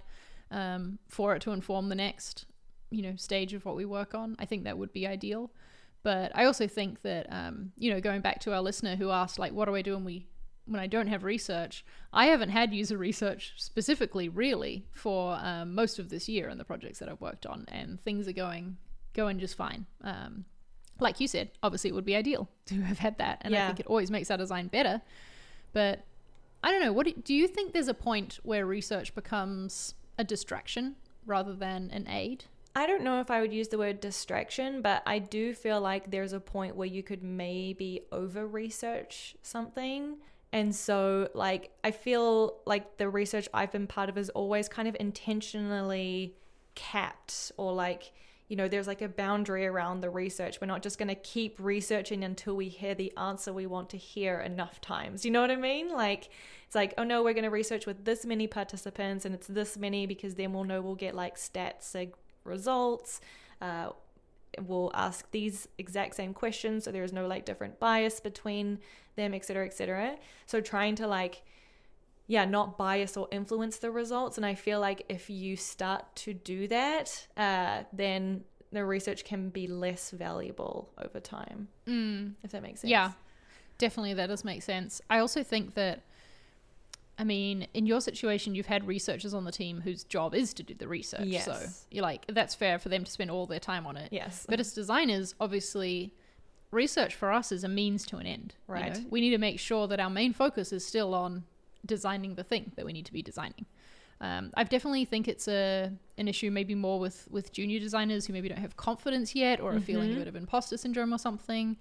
um, 0.50 0.98
for 1.08 1.34
it 1.34 1.42
to 1.42 1.52
inform 1.52 1.88
the 1.88 1.94
next, 1.94 2.46
you 2.90 3.02
know, 3.02 3.14
stage 3.16 3.52
of 3.54 3.64
what 3.64 3.76
we 3.76 3.84
work 3.84 4.14
on. 4.14 4.36
I 4.38 4.44
think 4.44 4.64
that 4.64 4.78
would 4.78 4.92
be 4.92 5.06
ideal. 5.06 5.50
But 6.06 6.30
I 6.36 6.44
also 6.44 6.68
think 6.68 7.02
that, 7.02 7.26
um, 7.30 7.72
you 7.76 7.92
know, 7.92 8.00
going 8.00 8.20
back 8.20 8.38
to 8.42 8.54
our 8.54 8.60
listener 8.60 8.94
who 8.94 9.10
asked, 9.10 9.40
like, 9.40 9.52
what 9.52 9.64
do 9.64 9.74
I 9.74 9.82
do 9.82 9.94
when 9.94 10.04
we 10.04 10.28
when 10.66 10.78
I 10.78 10.86
don't 10.86 11.08
have 11.08 11.24
research, 11.24 11.84
I 12.12 12.26
haven't 12.26 12.50
had 12.50 12.72
user 12.72 12.96
research 12.96 13.54
specifically 13.56 14.28
really 14.28 14.86
for 14.92 15.36
um, 15.42 15.74
most 15.74 15.98
of 15.98 16.08
this 16.08 16.28
year 16.28 16.48
in 16.48 16.58
the 16.58 16.64
projects 16.64 17.00
that 17.00 17.08
I've 17.08 17.20
worked 17.20 17.44
on, 17.44 17.64
and 17.72 18.00
things 18.04 18.28
are 18.28 18.32
going 18.32 18.76
going 19.14 19.40
just 19.40 19.56
fine. 19.56 19.84
Um, 20.04 20.44
like 21.00 21.18
you 21.18 21.26
said, 21.26 21.50
obviously 21.60 21.90
it 21.90 21.94
would 21.94 22.04
be 22.04 22.14
ideal 22.14 22.48
to 22.66 22.80
have 22.82 23.00
had 23.00 23.18
that, 23.18 23.38
and 23.40 23.52
I 23.56 23.66
think 23.66 23.80
it 23.80 23.86
always 23.86 24.08
makes 24.08 24.30
our 24.30 24.38
design 24.38 24.68
better. 24.68 25.02
But 25.72 26.04
I 26.62 26.70
don't 26.70 26.82
know. 26.82 26.92
What 26.92 27.06
do, 27.06 27.14
do 27.14 27.34
you 27.34 27.48
think? 27.48 27.72
There's 27.72 27.88
a 27.88 27.94
point 27.94 28.38
where 28.44 28.64
research 28.64 29.12
becomes 29.12 29.94
a 30.16 30.22
distraction 30.22 30.94
rather 31.26 31.52
than 31.52 31.90
an 31.90 32.06
aid? 32.08 32.44
I 32.76 32.86
don't 32.86 33.02
know 33.02 33.20
if 33.20 33.30
I 33.30 33.40
would 33.40 33.54
use 33.54 33.68
the 33.68 33.78
word 33.78 34.00
distraction, 34.00 34.82
but 34.82 35.02
I 35.06 35.18
do 35.18 35.54
feel 35.54 35.80
like 35.80 36.10
there's 36.10 36.34
a 36.34 36.40
point 36.40 36.76
where 36.76 36.86
you 36.86 37.02
could 37.02 37.24
maybe 37.24 38.02
over 38.12 38.46
research 38.46 39.34
something. 39.40 40.18
And 40.52 40.76
so, 40.76 41.30
like, 41.32 41.70
I 41.82 41.90
feel 41.90 42.58
like 42.66 42.98
the 42.98 43.08
research 43.08 43.48
I've 43.54 43.72
been 43.72 43.86
part 43.86 44.10
of 44.10 44.18
is 44.18 44.28
always 44.28 44.68
kind 44.68 44.88
of 44.88 44.96
intentionally 45.00 46.34
capped, 46.74 47.50
or 47.56 47.72
like, 47.72 48.12
you 48.48 48.56
know, 48.56 48.68
there's 48.68 48.86
like 48.86 49.00
a 49.00 49.08
boundary 49.08 49.66
around 49.66 50.02
the 50.02 50.10
research. 50.10 50.60
We're 50.60 50.66
not 50.66 50.82
just 50.82 50.98
going 50.98 51.08
to 51.08 51.14
keep 51.14 51.58
researching 51.58 52.24
until 52.24 52.56
we 52.56 52.68
hear 52.68 52.94
the 52.94 53.10
answer 53.16 53.54
we 53.54 53.66
want 53.66 53.88
to 53.90 53.96
hear 53.96 54.40
enough 54.40 54.82
times. 54.82 55.24
You 55.24 55.30
know 55.30 55.40
what 55.40 55.50
I 55.50 55.56
mean? 55.56 55.88
Like, 55.88 56.28
it's 56.66 56.74
like, 56.74 56.92
oh 56.98 57.04
no, 57.04 57.22
we're 57.22 57.32
going 57.32 57.44
to 57.44 57.50
research 57.50 57.86
with 57.86 58.04
this 58.04 58.26
many 58.26 58.46
participants 58.46 59.24
and 59.24 59.34
it's 59.34 59.46
this 59.46 59.78
many 59.78 60.06
because 60.06 60.34
then 60.34 60.52
we'll 60.52 60.64
know 60.64 60.82
we'll 60.82 60.94
get 60.94 61.14
like 61.14 61.36
stats, 61.36 61.94
results. 62.46 63.20
Uh, 63.60 63.90
we'll 64.62 64.90
ask 64.94 65.30
these 65.32 65.68
exact 65.76 66.14
same 66.14 66.32
questions 66.32 66.84
so 66.84 66.92
there's 66.92 67.12
no 67.12 67.26
like 67.26 67.44
different 67.44 67.78
bias 67.78 68.20
between 68.20 68.78
them, 69.16 69.34
et 69.34 69.44
cetera, 69.44 69.66
et 69.66 69.74
cetera. 69.74 70.16
So 70.46 70.60
trying 70.60 70.94
to 70.96 71.06
like, 71.06 71.42
yeah, 72.26 72.44
not 72.44 72.78
bias 72.78 73.16
or 73.16 73.28
influence 73.30 73.78
the 73.78 73.90
results. 73.90 74.36
And 74.36 74.46
I 74.46 74.54
feel 74.54 74.80
like 74.80 75.04
if 75.08 75.28
you 75.28 75.56
start 75.56 76.04
to 76.16 76.34
do 76.34 76.66
that, 76.68 77.26
uh, 77.36 77.84
then 77.92 78.44
the 78.72 78.84
research 78.84 79.24
can 79.24 79.48
be 79.50 79.66
less 79.66 80.10
valuable 80.10 80.90
over 80.98 81.20
time, 81.20 81.68
Mm, 81.86 82.34
if 82.42 82.50
that 82.50 82.62
makes 82.62 82.80
sense. 82.80 82.90
Yeah, 82.90 83.12
definitely 83.78 84.14
that 84.14 84.26
does 84.26 84.44
make 84.44 84.62
sense. 84.62 85.00
I 85.08 85.18
also 85.18 85.42
think 85.42 85.74
that, 85.74 86.02
I 87.18 87.24
mean, 87.24 87.66
in 87.72 87.86
your 87.86 88.00
situation, 88.00 88.54
you've 88.54 88.66
had 88.66 88.86
researchers 88.86 89.32
on 89.32 89.44
the 89.44 89.52
team 89.52 89.80
whose 89.80 90.04
job 90.04 90.34
is 90.34 90.52
to 90.54 90.62
do 90.62 90.74
the 90.74 90.86
research. 90.86 91.24
Yes. 91.24 91.44
So 91.46 91.66
you're 91.90 92.02
like, 92.02 92.26
that's 92.28 92.54
fair 92.54 92.78
for 92.78 92.90
them 92.90 93.04
to 93.04 93.10
spend 93.10 93.30
all 93.30 93.46
their 93.46 93.58
time 93.60 93.86
on 93.86 93.96
it. 93.96 94.12
Yes. 94.12 94.44
But 94.48 94.60
as 94.60 94.74
designers, 94.74 95.34
obviously, 95.40 96.12
research 96.70 97.14
for 97.14 97.32
us 97.32 97.52
is 97.52 97.64
a 97.64 97.68
means 97.68 98.04
to 98.06 98.18
an 98.18 98.26
end. 98.26 98.54
you 98.68 98.74
Right. 98.74 98.94
know? 98.94 99.04
We 99.08 99.20
need 99.22 99.30
to 99.30 99.38
make 99.38 99.58
sure 99.58 99.86
that 99.88 99.98
our 99.98 100.10
main 100.10 100.34
focus 100.34 100.72
is 100.72 100.84
still 100.86 101.14
on 101.14 101.44
designing 101.86 102.34
the 102.34 102.44
thing 102.44 102.72
that 102.76 102.84
we 102.84 102.92
need 102.92 103.06
to 103.06 103.12
be 103.12 103.22
designing. 103.22 103.64
Um, 104.20 104.50
I 104.54 104.64
definitely 104.64 105.04
think 105.04 105.28
it's 105.28 105.46
a 105.46 105.92
an 106.18 106.26
issue 106.26 106.50
maybe 106.50 106.74
more 106.74 106.98
with 106.98 107.28
with 107.30 107.52
junior 107.52 107.78
designers 107.78 108.26
who 108.26 108.32
maybe 108.32 108.48
don't 108.48 108.58
have 108.58 108.76
confidence 108.76 109.34
yet 109.34 109.60
or 109.60 109.74
are 109.74 109.80
feeling 109.80 110.10
a 110.10 110.14
Mhm. 110.14 110.18
bit 110.20 110.28
of 110.28 110.36
imposter 110.36 110.78
syndrome 110.78 111.12
or 111.12 111.18
something 111.18 111.76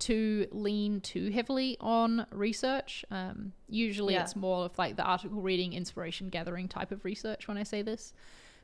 to 0.00 0.46
lean 0.50 1.00
too 1.00 1.30
heavily 1.30 1.76
on 1.80 2.26
research. 2.30 3.04
Um, 3.10 3.52
usually 3.68 4.14
Yeah. 4.14 4.22
it's 4.22 4.36
more 4.36 4.64
of 4.64 4.76
like 4.78 4.96
the 4.96 5.04
article 5.04 5.40
reading, 5.40 5.72
inspiration 5.72 6.28
gathering 6.28 6.68
type 6.68 6.90
of 6.92 7.04
research 7.04 7.46
when 7.48 7.56
I 7.56 7.62
say 7.62 7.82
this. 7.82 8.12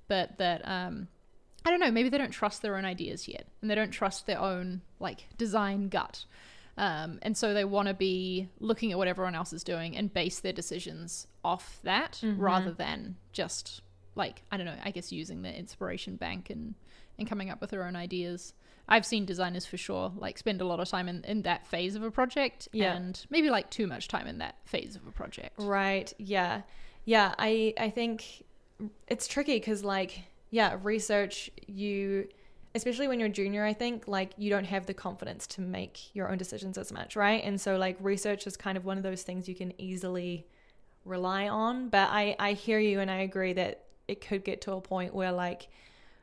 But 0.08 0.38
that 0.38 0.66
um, 0.66 1.08
I 1.64 1.70
don't 1.70 1.80
know, 1.80 1.90
maybe 1.90 2.08
they 2.08 2.18
don't 2.18 2.30
trust 2.32 2.62
their 2.62 2.76
own 2.76 2.84
ideas 2.84 3.28
yet 3.28 3.46
and 3.60 3.70
they 3.70 3.75
don't 3.75 3.90
trust 3.90 4.26
their 4.26 4.40
own 4.40 4.80
like 4.99 5.26
design 5.38 5.88
gut. 5.88 6.25
Um, 6.76 7.19
and 7.23 7.36
so 7.36 7.52
they 7.52 7.64
want 7.64 7.88
to 7.88 7.95
be 7.95 8.49
looking 8.58 8.90
at 8.90 8.99
what 8.99 9.06
everyone 9.08 9.34
else 9.34 9.52
is 9.52 9.62
doing 9.62 9.97
and 9.97 10.12
base 10.12 10.40
their 10.40 10.52
decisions 10.52 11.26
off 11.45 11.78
that 11.84 12.21
rather 12.36 12.73
than 12.73 13.16
just 13.32 13.82
like, 14.14 14.43
I 14.50 14.56
don't 14.56 14.66
know, 14.66 14.76
I 14.84 14.90
guess 14.90 15.12
using 15.12 15.43
the 15.43 15.54
inspiration 15.56 16.16
bank 16.16 16.49
and, 16.50 16.75
and 17.19 17.28
coming 17.28 17.50
up 17.50 17.60
with 17.60 17.71
their 17.71 17.84
own 17.84 17.97
ideas. 17.97 18.54
I've 18.90 19.06
seen 19.06 19.24
designers 19.24 19.64
for 19.64 19.76
sure 19.76 20.12
like 20.16 20.36
spend 20.36 20.60
a 20.60 20.64
lot 20.64 20.80
of 20.80 20.88
time 20.88 21.08
in, 21.08 21.22
in 21.24 21.42
that 21.42 21.66
phase 21.66 21.94
of 21.94 22.02
a 22.02 22.10
project 22.10 22.68
Yeah. 22.72 22.94
and 22.96 23.24
maybe 23.30 23.48
like 23.48 23.70
too 23.70 23.86
much 23.86 24.08
time 24.08 24.26
in 24.26 24.38
that 24.38 24.56
phase 24.64 24.96
of 24.96 25.06
a 25.06 25.12
project. 25.12 25.54
Right. 25.58 26.12
Yeah. 26.18 26.62
Yeah. 27.04 27.34
I 27.38 27.72
I 27.78 27.90
think 27.90 28.44
it's 29.08 29.26
tricky 29.28 29.54
because 29.58 29.84
like 29.84 30.20
yeah, 30.50 30.76
research 30.82 31.50
you 31.66 32.28
especially 32.74 33.08
when 33.08 33.18
you're 33.18 33.28
junior, 33.28 33.64
I 33.64 33.72
think 33.72 34.06
like 34.06 34.32
you 34.36 34.48
don't 34.50 34.64
have 34.64 34.86
the 34.86 34.94
confidence 34.94 35.46
to 35.48 35.60
make 35.60 36.14
your 36.14 36.30
own 36.30 36.38
decisions 36.38 36.78
as 36.78 36.92
much, 36.92 37.16
right? 37.16 37.42
And 37.44 37.60
so 37.60 37.76
like 37.76 37.96
research 38.00 38.46
is 38.46 38.56
kind 38.56 38.76
of 38.76 38.84
one 38.84 38.96
of 38.96 39.02
those 39.02 39.22
things 39.22 39.48
you 39.48 39.54
can 39.56 39.72
easily 39.80 40.46
rely 41.04 41.48
on. 41.48 41.88
But 41.88 42.08
I 42.10 42.36
I 42.38 42.52
hear 42.52 42.78
you 42.78 43.00
and 43.00 43.10
I 43.10 43.18
agree 43.20 43.52
that 43.54 43.84
it 44.08 44.20
could 44.20 44.44
get 44.44 44.60
to 44.62 44.72
a 44.72 44.80
point 44.80 45.14
where 45.14 45.30
like 45.32 45.68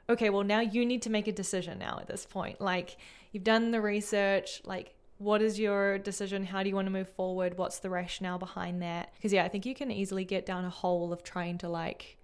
okay, 0.10 0.30
well 0.30 0.44
now 0.44 0.62
you 0.62 0.86
need 0.86 1.02
to 1.04 1.10
make 1.10 1.28
a 1.28 1.32
decision 1.32 1.80
now 1.80 1.98
at 2.02 2.08
this 2.08 2.26
point. 2.26 2.62
Like 2.62 2.98
you've 3.32 3.44
done 3.44 3.72
the 3.72 3.82
research, 3.82 4.62
like 4.66 4.96
what 5.18 5.42
is 5.42 5.60
your 5.60 5.98
decision? 5.98 6.46
How 6.46 6.62
do 6.64 6.70
you 6.70 6.76
want 6.76 6.86
to 6.86 6.92
move 6.92 7.10
forward? 7.10 7.58
What's 7.58 7.80
the 7.80 7.90
rationale 7.90 8.38
behind 8.38 8.82
that? 8.82 9.14
Because 9.16 9.34
yeah, 9.34 9.44
I 9.44 9.50
think 9.50 9.66
you 9.66 9.74
can 9.74 9.92
easily 9.92 10.26
get 10.26 10.46
down 10.46 10.64
a 10.64 10.70
hole 10.70 11.12
of 11.12 11.24
trying 11.24 11.58
to 11.60 11.70
like 11.70 12.18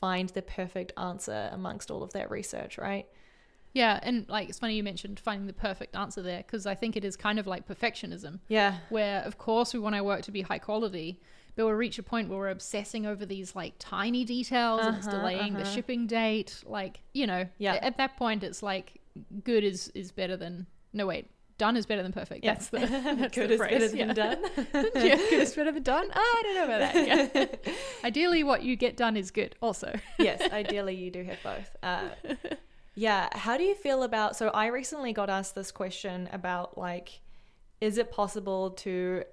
find 0.00 0.28
the 0.30 0.42
perfect 0.42 0.92
answer 0.96 1.48
amongst 1.52 1.90
all 1.90 2.02
of 2.02 2.12
that 2.12 2.30
research, 2.30 2.78
right? 2.78 3.06
Yeah, 3.72 3.98
and 4.04 4.28
like 4.28 4.48
it's 4.48 4.60
funny 4.60 4.76
you 4.76 4.84
mentioned 4.84 5.18
finding 5.18 5.48
the 5.48 5.52
perfect 5.52 5.96
answer 5.96 6.22
there 6.22 6.38
because 6.38 6.64
I 6.64 6.76
think 6.76 6.96
it 6.96 7.04
is 7.04 7.16
kind 7.16 7.40
of 7.40 7.46
like 7.46 7.66
perfectionism. 7.66 8.38
Yeah. 8.48 8.78
where 8.88 9.22
of 9.22 9.36
course 9.36 9.74
we 9.74 9.80
want 9.80 9.96
our 9.96 10.04
work 10.04 10.22
to 10.22 10.30
be 10.30 10.42
high 10.42 10.60
quality 10.60 11.20
but 11.56 11.64
we'll 11.66 11.74
reach 11.74 11.98
a 11.98 12.02
point 12.02 12.28
where 12.28 12.38
we're 12.38 12.48
obsessing 12.50 13.06
over 13.06 13.24
these 13.26 13.54
like 13.54 13.74
tiny 13.78 14.24
details 14.24 14.80
and 14.84 14.96
it's 14.96 15.06
Uh-huh, 15.06 15.18
delaying 15.18 15.54
the 15.54 15.60
uh-huh. 15.62 15.70
shipping 15.74 16.06
date 16.06 16.62
like 16.66 17.00
you 17.12 17.26
know 17.26 17.46
Yeah. 17.58 17.74
at 17.82 17.96
that 17.98 18.16
point 18.16 18.42
it's 18.44 18.62
like 18.62 19.00
good 19.44 19.62
is 19.64 19.88
is 19.94 20.10
better 20.12 20.36
than 20.36 20.66
no 20.92 21.06
wait 21.06 21.30
done 21.56 21.76
is 21.76 21.86
better 21.86 22.02
than 22.02 22.12
perfect 22.12 22.44
Yeah. 22.44 22.54
that's 22.54 22.68
the 22.68 22.78
that's 23.18 23.34
Good 23.36 23.50
the 23.50 23.54
is 23.54 23.60
better 23.60 23.78
phrase, 23.78 23.90
than 23.92 24.08
yeah. 24.08 24.12
done. 24.14 24.38
yeah 24.96 25.16
good 25.16 25.32
is 25.40 25.54
better 25.54 25.70
than 25.70 25.82
done 25.84 26.08
Ah, 26.12 26.18
i 26.18 26.42
don't 26.42 26.54
know 26.56 26.64
about 26.64 26.92
that 26.92 27.06
yeah. 27.66 27.72
ideally 28.04 28.42
what 28.42 28.62
you 28.64 28.74
get 28.74 28.96
done 28.96 29.16
is 29.16 29.30
good 29.30 29.54
also 29.62 29.94
yes, 30.18 30.40
ideally 30.52 30.94
you 30.96 31.10
do 31.12 31.22
have 31.22 31.38
both. 31.44 31.76
Uh, 31.82 32.08
yeah. 32.96 33.28
How 33.32 33.56
do 33.56 33.64
you 33.64 33.74
feel 33.74 34.02
about? 34.04 34.36
So 34.36 34.48
I 34.50 34.66
recently 34.66 35.12
got 35.12 35.28
asked 35.28 35.54
this 35.56 35.72
question 35.72 36.28
about 36.32 36.78
like, 36.78 37.20
is 37.80 37.98
it 37.98 38.10
possible 38.12 38.70
to 38.70 39.24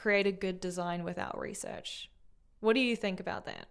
create 0.00 0.26
a 0.26 0.32
good 0.32 0.60
design 0.60 1.04
without 1.04 1.38
research? 1.38 2.08
What 2.60 2.72
do 2.72 2.80
you 2.80 2.96
think 2.96 3.20
about 3.20 3.44
that? 3.44 3.66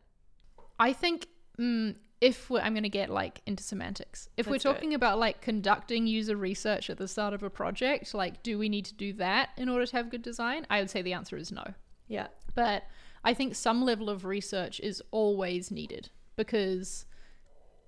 I 0.80 0.94
think 0.94 1.28
mm, 1.60 1.96
if 2.22 2.50
we're, 2.52 2.62
I'm 2.62 2.74
going 2.74 2.84
to 2.84 2.90
get 2.90 3.10
like 3.10 3.42
into 3.48 3.64
semantics, 3.64 4.30
if 4.38 4.46
Let's 4.46 4.64
we're 4.64 4.74
talking 4.74 4.94
about 4.94 5.18
like 5.18 5.42
conducting 5.42 6.06
user 6.06 6.36
research 6.36 6.90
at 6.92 6.98
the 6.98 7.08
start 7.08 7.34
of 7.34 7.42
a 7.42 7.50
project, 7.50 8.14
like 8.14 8.44
do 8.44 8.60
we 8.60 8.70
need 8.70 8.86
to 8.86 8.94
do 8.94 9.12
that 9.14 9.50
in 9.58 9.70
order 9.70 9.88
to 9.88 9.96
have 9.96 10.12
good 10.12 10.22
design? 10.22 10.68
I 10.70 10.80
would 10.80 10.92
say 10.92 11.02
the 11.02 11.14
answer 11.14 11.36
is 11.36 11.52
no. 11.52 11.64
Yeah. 12.08 12.28
But 12.54 12.84
I 13.24 13.34
think 13.34 13.56
some 13.56 13.84
level 13.84 14.10
of 14.10 14.24
research 14.24 14.80
is 14.82 15.02
always 15.10 15.72
needed 15.72 16.10
because 16.36 17.06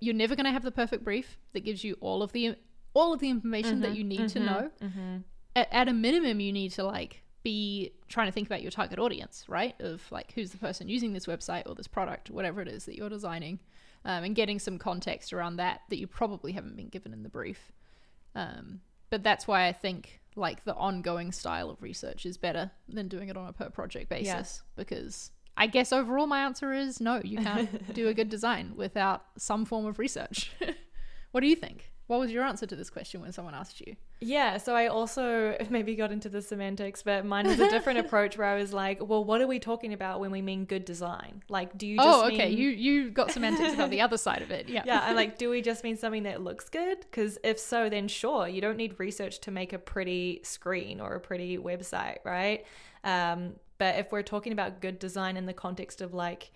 you're 0.00 0.14
never 0.14 0.34
going 0.34 0.46
to 0.46 0.52
have 0.52 0.64
the 0.64 0.72
perfect 0.72 1.04
brief 1.04 1.38
that 1.52 1.60
gives 1.60 1.84
you 1.84 1.96
all 2.00 2.24
of 2.24 2.32
the 2.32 2.56
all 2.94 3.12
of 3.14 3.20
the 3.20 3.30
information 3.30 3.80
that 3.80 3.96
you 3.96 4.04
need 4.04 4.28
to 4.28 4.40
know. 4.40 4.70
Mm-hmm. 4.82 5.18
At, 5.56 5.68
at 5.72 5.88
a 5.88 5.92
minimum, 5.92 6.40
you 6.40 6.52
need 6.52 6.72
to 6.72 6.84
like 6.84 7.22
be 7.42 7.92
trying 8.08 8.26
to 8.28 8.32
think 8.32 8.46
about 8.46 8.62
your 8.62 8.70
target 8.70 8.98
audience, 8.98 9.44
right? 9.48 9.74
Of 9.80 10.02
like 10.10 10.32
who's 10.32 10.50
the 10.50 10.58
person 10.58 10.88
using 10.88 11.12
this 11.12 11.26
website 11.26 11.62
or 11.66 11.74
this 11.74 11.88
product, 11.88 12.30
whatever 12.30 12.60
it 12.60 12.68
is 12.68 12.84
that 12.84 12.96
you're 12.96 13.08
designing, 13.08 13.58
um, 14.04 14.24
and 14.24 14.34
getting 14.34 14.58
some 14.58 14.78
context 14.78 15.32
around 15.32 15.56
that 15.56 15.80
that 15.90 15.98
you 15.98 16.06
probably 16.06 16.52
haven't 16.52 16.76
been 16.76 16.88
given 16.88 17.12
in 17.12 17.22
the 17.22 17.28
brief. 17.28 17.72
Um, 18.34 18.80
but 19.10 19.22
that's 19.22 19.46
why 19.46 19.66
I 19.66 19.72
think 19.72 20.20
like 20.34 20.64
the 20.64 20.74
ongoing 20.74 21.32
style 21.32 21.68
of 21.68 21.82
research 21.82 22.24
is 22.24 22.38
better 22.38 22.70
than 22.88 23.08
doing 23.08 23.28
it 23.28 23.36
on 23.36 23.48
a 23.48 23.52
per 23.52 23.68
project 23.68 24.08
basis 24.08 24.26
Yes. 24.26 24.62
because 24.76 25.30
I 25.56 25.66
guess 25.66 25.92
overall 25.92 26.26
my 26.26 26.40
answer 26.44 26.72
is 26.72 27.00
no, 27.00 27.20
you 27.22 27.38
can't 27.38 27.92
do 27.94 28.08
a 28.08 28.14
good 28.14 28.30
design 28.30 28.72
without 28.74 29.24
some 29.36 29.66
form 29.66 29.84
of 29.84 29.98
research. 29.98 30.50
what 31.32 31.42
do 31.42 31.46
you 31.46 31.56
think? 31.56 31.91
What 32.12 32.20
was 32.20 32.30
your 32.30 32.44
answer 32.44 32.66
to 32.66 32.76
this 32.76 32.90
question 32.90 33.22
when 33.22 33.32
someone 33.32 33.54
asked 33.54 33.80
you? 33.80 33.96
Yeah, 34.20 34.58
so 34.58 34.76
I 34.76 34.88
also 34.88 35.56
maybe 35.70 35.96
got 35.96 36.12
into 36.12 36.28
the 36.28 36.42
semantics, 36.42 37.02
but 37.02 37.24
mine 37.24 37.46
was 37.46 37.58
a 37.58 37.70
different 37.70 38.00
approach 38.04 38.36
where 38.36 38.46
I 38.46 38.54
was 38.54 38.74
like, 38.74 38.98
well, 39.00 39.24
what 39.24 39.40
are 39.40 39.46
we 39.46 39.58
talking 39.58 39.94
about 39.94 40.20
when 40.20 40.30
we 40.30 40.42
mean 40.42 40.66
good 40.66 40.84
design? 40.84 41.42
Like, 41.48 41.78
do 41.78 41.86
you 41.86 41.96
just 41.96 42.06
oh, 42.06 42.26
okay. 42.26 42.50
mean- 42.50 42.58
You 42.58 42.68
you 42.68 43.10
got 43.10 43.30
semantics 43.30 43.72
about 43.72 43.88
the 43.88 44.00
other 44.06 44.18
side 44.18 44.42
of 44.42 44.50
it. 44.50 44.68
Yeah. 44.68 44.82
yeah, 44.84 45.00
I'm 45.06 45.16
like, 45.16 45.38
do 45.38 45.48
we 45.48 45.62
just 45.62 45.84
mean 45.84 45.96
something 45.96 46.24
that 46.24 46.42
looks 46.42 46.68
good? 46.68 46.98
Because 47.00 47.38
if 47.42 47.58
so, 47.58 47.88
then 47.88 48.08
sure, 48.08 48.46
you 48.46 48.60
don't 48.60 48.76
need 48.76 49.00
research 49.00 49.40
to 49.40 49.50
make 49.50 49.72
a 49.72 49.78
pretty 49.78 50.40
screen 50.42 51.00
or 51.00 51.14
a 51.14 51.20
pretty 51.20 51.56
website, 51.56 52.18
right? 52.26 52.66
Um, 53.04 53.54
but 53.78 53.96
if 53.96 54.12
we're 54.12 54.20
talking 54.20 54.52
about 54.52 54.82
good 54.82 54.98
design 54.98 55.38
in 55.38 55.46
the 55.46 55.54
context 55.54 56.02
of 56.02 56.12
like, 56.12 56.50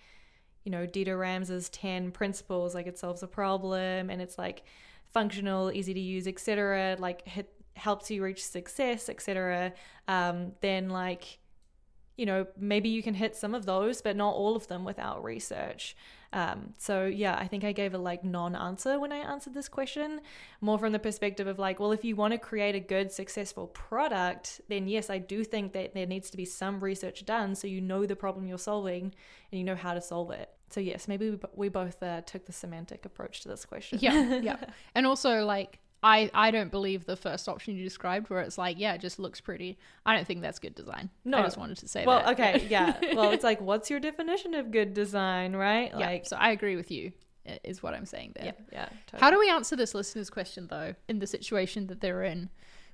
you 0.65 0.71
know, 0.71 0.85
Dieter 0.85 1.19
Rams's 1.19 1.67
10 1.69 2.11
principles, 2.11 2.75
like 2.75 2.85
it 2.85 2.99
solves 2.99 3.23
a 3.23 3.27
problem 3.27 4.11
and 4.11 4.21
it's 4.21 4.37
like 4.37 4.61
functional, 5.13 5.71
easy 5.71 5.93
to 5.93 5.99
use, 5.99 6.27
etc., 6.27 6.97
like 6.99 7.27
hit, 7.27 7.49
helps 7.75 8.09
you 8.11 8.23
reach 8.23 8.45
success, 8.45 9.09
etc., 9.09 9.73
um, 10.07 10.53
then 10.61 10.89
like, 10.89 11.39
you 12.17 12.25
know, 12.25 12.47
maybe 12.57 12.89
you 12.89 13.03
can 13.03 13.13
hit 13.13 13.35
some 13.35 13.53
of 13.53 13.65
those, 13.65 14.01
but 14.01 14.15
not 14.15 14.33
all 14.33 14.55
of 14.55 14.67
them 14.67 14.83
without 14.83 15.23
research. 15.23 15.95
Um, 16.33 16.73
so 16.77 17.05
yeah, 17.05 17.37
I 17.39 17.47
think 17.47 17.63
I 17.63 17.71
gave 17.71 17.93
a 17.93 17.97
like 17.97 18.23
non-answer 18.23 18.99
when 18.99 19.11
I 19.11 19.17
answered 19.17 19.53
this 19.53 19.69
question, 19.69 20.21
more 20.59 20.77
from 20.77 20.91
the 20.91 20.99
perspective 20.99 21.47
of 21.47 21.57
like, 21.57 21.79
well, 21.79 21.91
if 21.91 22.03
you 22.03 22.15
want 22.15 22.33
to 22.33 22.37
create 22.37 22.75
a 22.75 22.79
good, 22.79 23.11
successful 23.11 23.67
product, 23.67 24.61
then 24.67 24.87
yes, 24.87 25.09
I 25.09 25.19
do 25.19 25.43
think 25.43 25.73
that 25.73 25.93
there 25.93 26.05
needs 26.05 26.29
to 26.31 26.37
be 26.37 26.45
some 26.45 26.79
research 26.79 27.25
done 27.25 27.55
so 27.55 27.67
you 27.67 27.81
know 27.81 28.05
the 28.05 28.15
problem 28.15 28.45
you're 28.45 28.57
solving 28.57 29.13
and 29.51 29.59
you 29.59 29.63
know 29.63 29.75
how 29.75 29.93
to 29.93 30.01
solve 30.01 30.31
it. 30.31 30.49
So 30.69 30.79
yes, 30.79 31.07
maybe 31.07 31.31
we, 31.31 31.37
we 31.55 31.69
both 31.69 32.01
uh, 32.03 32.21
took 32.21 32.45
the 32.45 32.53
semantic 32.53 33.05
approach 33.05 33.41
to 33.41 33.47
this 33.47 33.65
question. 33.65 33.99
Yeah. 34.01 34.39
Yeah. 34.41 34.57
and 34.95 35.05
also 35.05 35.45
like 35.45 35.79
I, 36.03 36.29
I 36.33 36.51
don't 36.51 36.69
believe 36.69 37.05
the 37.05 37.15
first 37.15 37.49
option 37.49 37.75
you 37.75 37.83
described 37.83 38.29
where 38.29 38.41
it's 38.41 38.57
like, 38.57 38.77
yeah, 38.79 38.93
it 38.93 39.01
just 39.01 39.17
looks 39.17 39.41
pretty. 39.41 39.77
I 40.05 40.15
don't 40.15 40.27
think 40.27 40.41
that's 40.41 40.59
good 40.59 40.75
design. 40.75 41.09
No. 41.25 41.39
I 41.39 41.41
just 41.43 41.57
wanted 41.57 41.77
to 41.79 41.87
say 41.87 42.05
well, 42.05 42.19
that. 42.19 42.39
okay, 42.39 42.67
yeah. 42.69 42.97
Well, 43.15 43.31
it's 43.31 43.43
like, 43.43 43.59
what's 43.61 43.89
your 43.89 43.99
definition 43.99 44.53
of 44.53 44.71
good 44.71 44.93
design, 44.93 45.55
right? 45.55 45.91
yeah. 45.91 46.05
Like, 46.05 46.27
so 46.27 46.37
I 46.37 46.51
agree 46.51 46.75
with 46.75 46.91
you, 46.91 47.13
is 47.63 47.81
what 47.81 47.93
I'm 47.95 48.05
saying 48.05 48.33
there. 48.35 48.45
yeah, 48.45 48.51
yeah. 48.71 48.89
Totally. 49.07 49.21
How 49.21 49.31
do 49.31 49.39
we 49.39 49.49
answer 49.49 49.75
this 49.75 49.95
listener's 49.95 50.29
question 50.29 50.67
though, 50.69 50.93
in 51.07 51.17
the 51.19 51.27
situation 51.27 51.87
that 51.87 51.99
they're 51.99 52.23
in, 52.23 52.49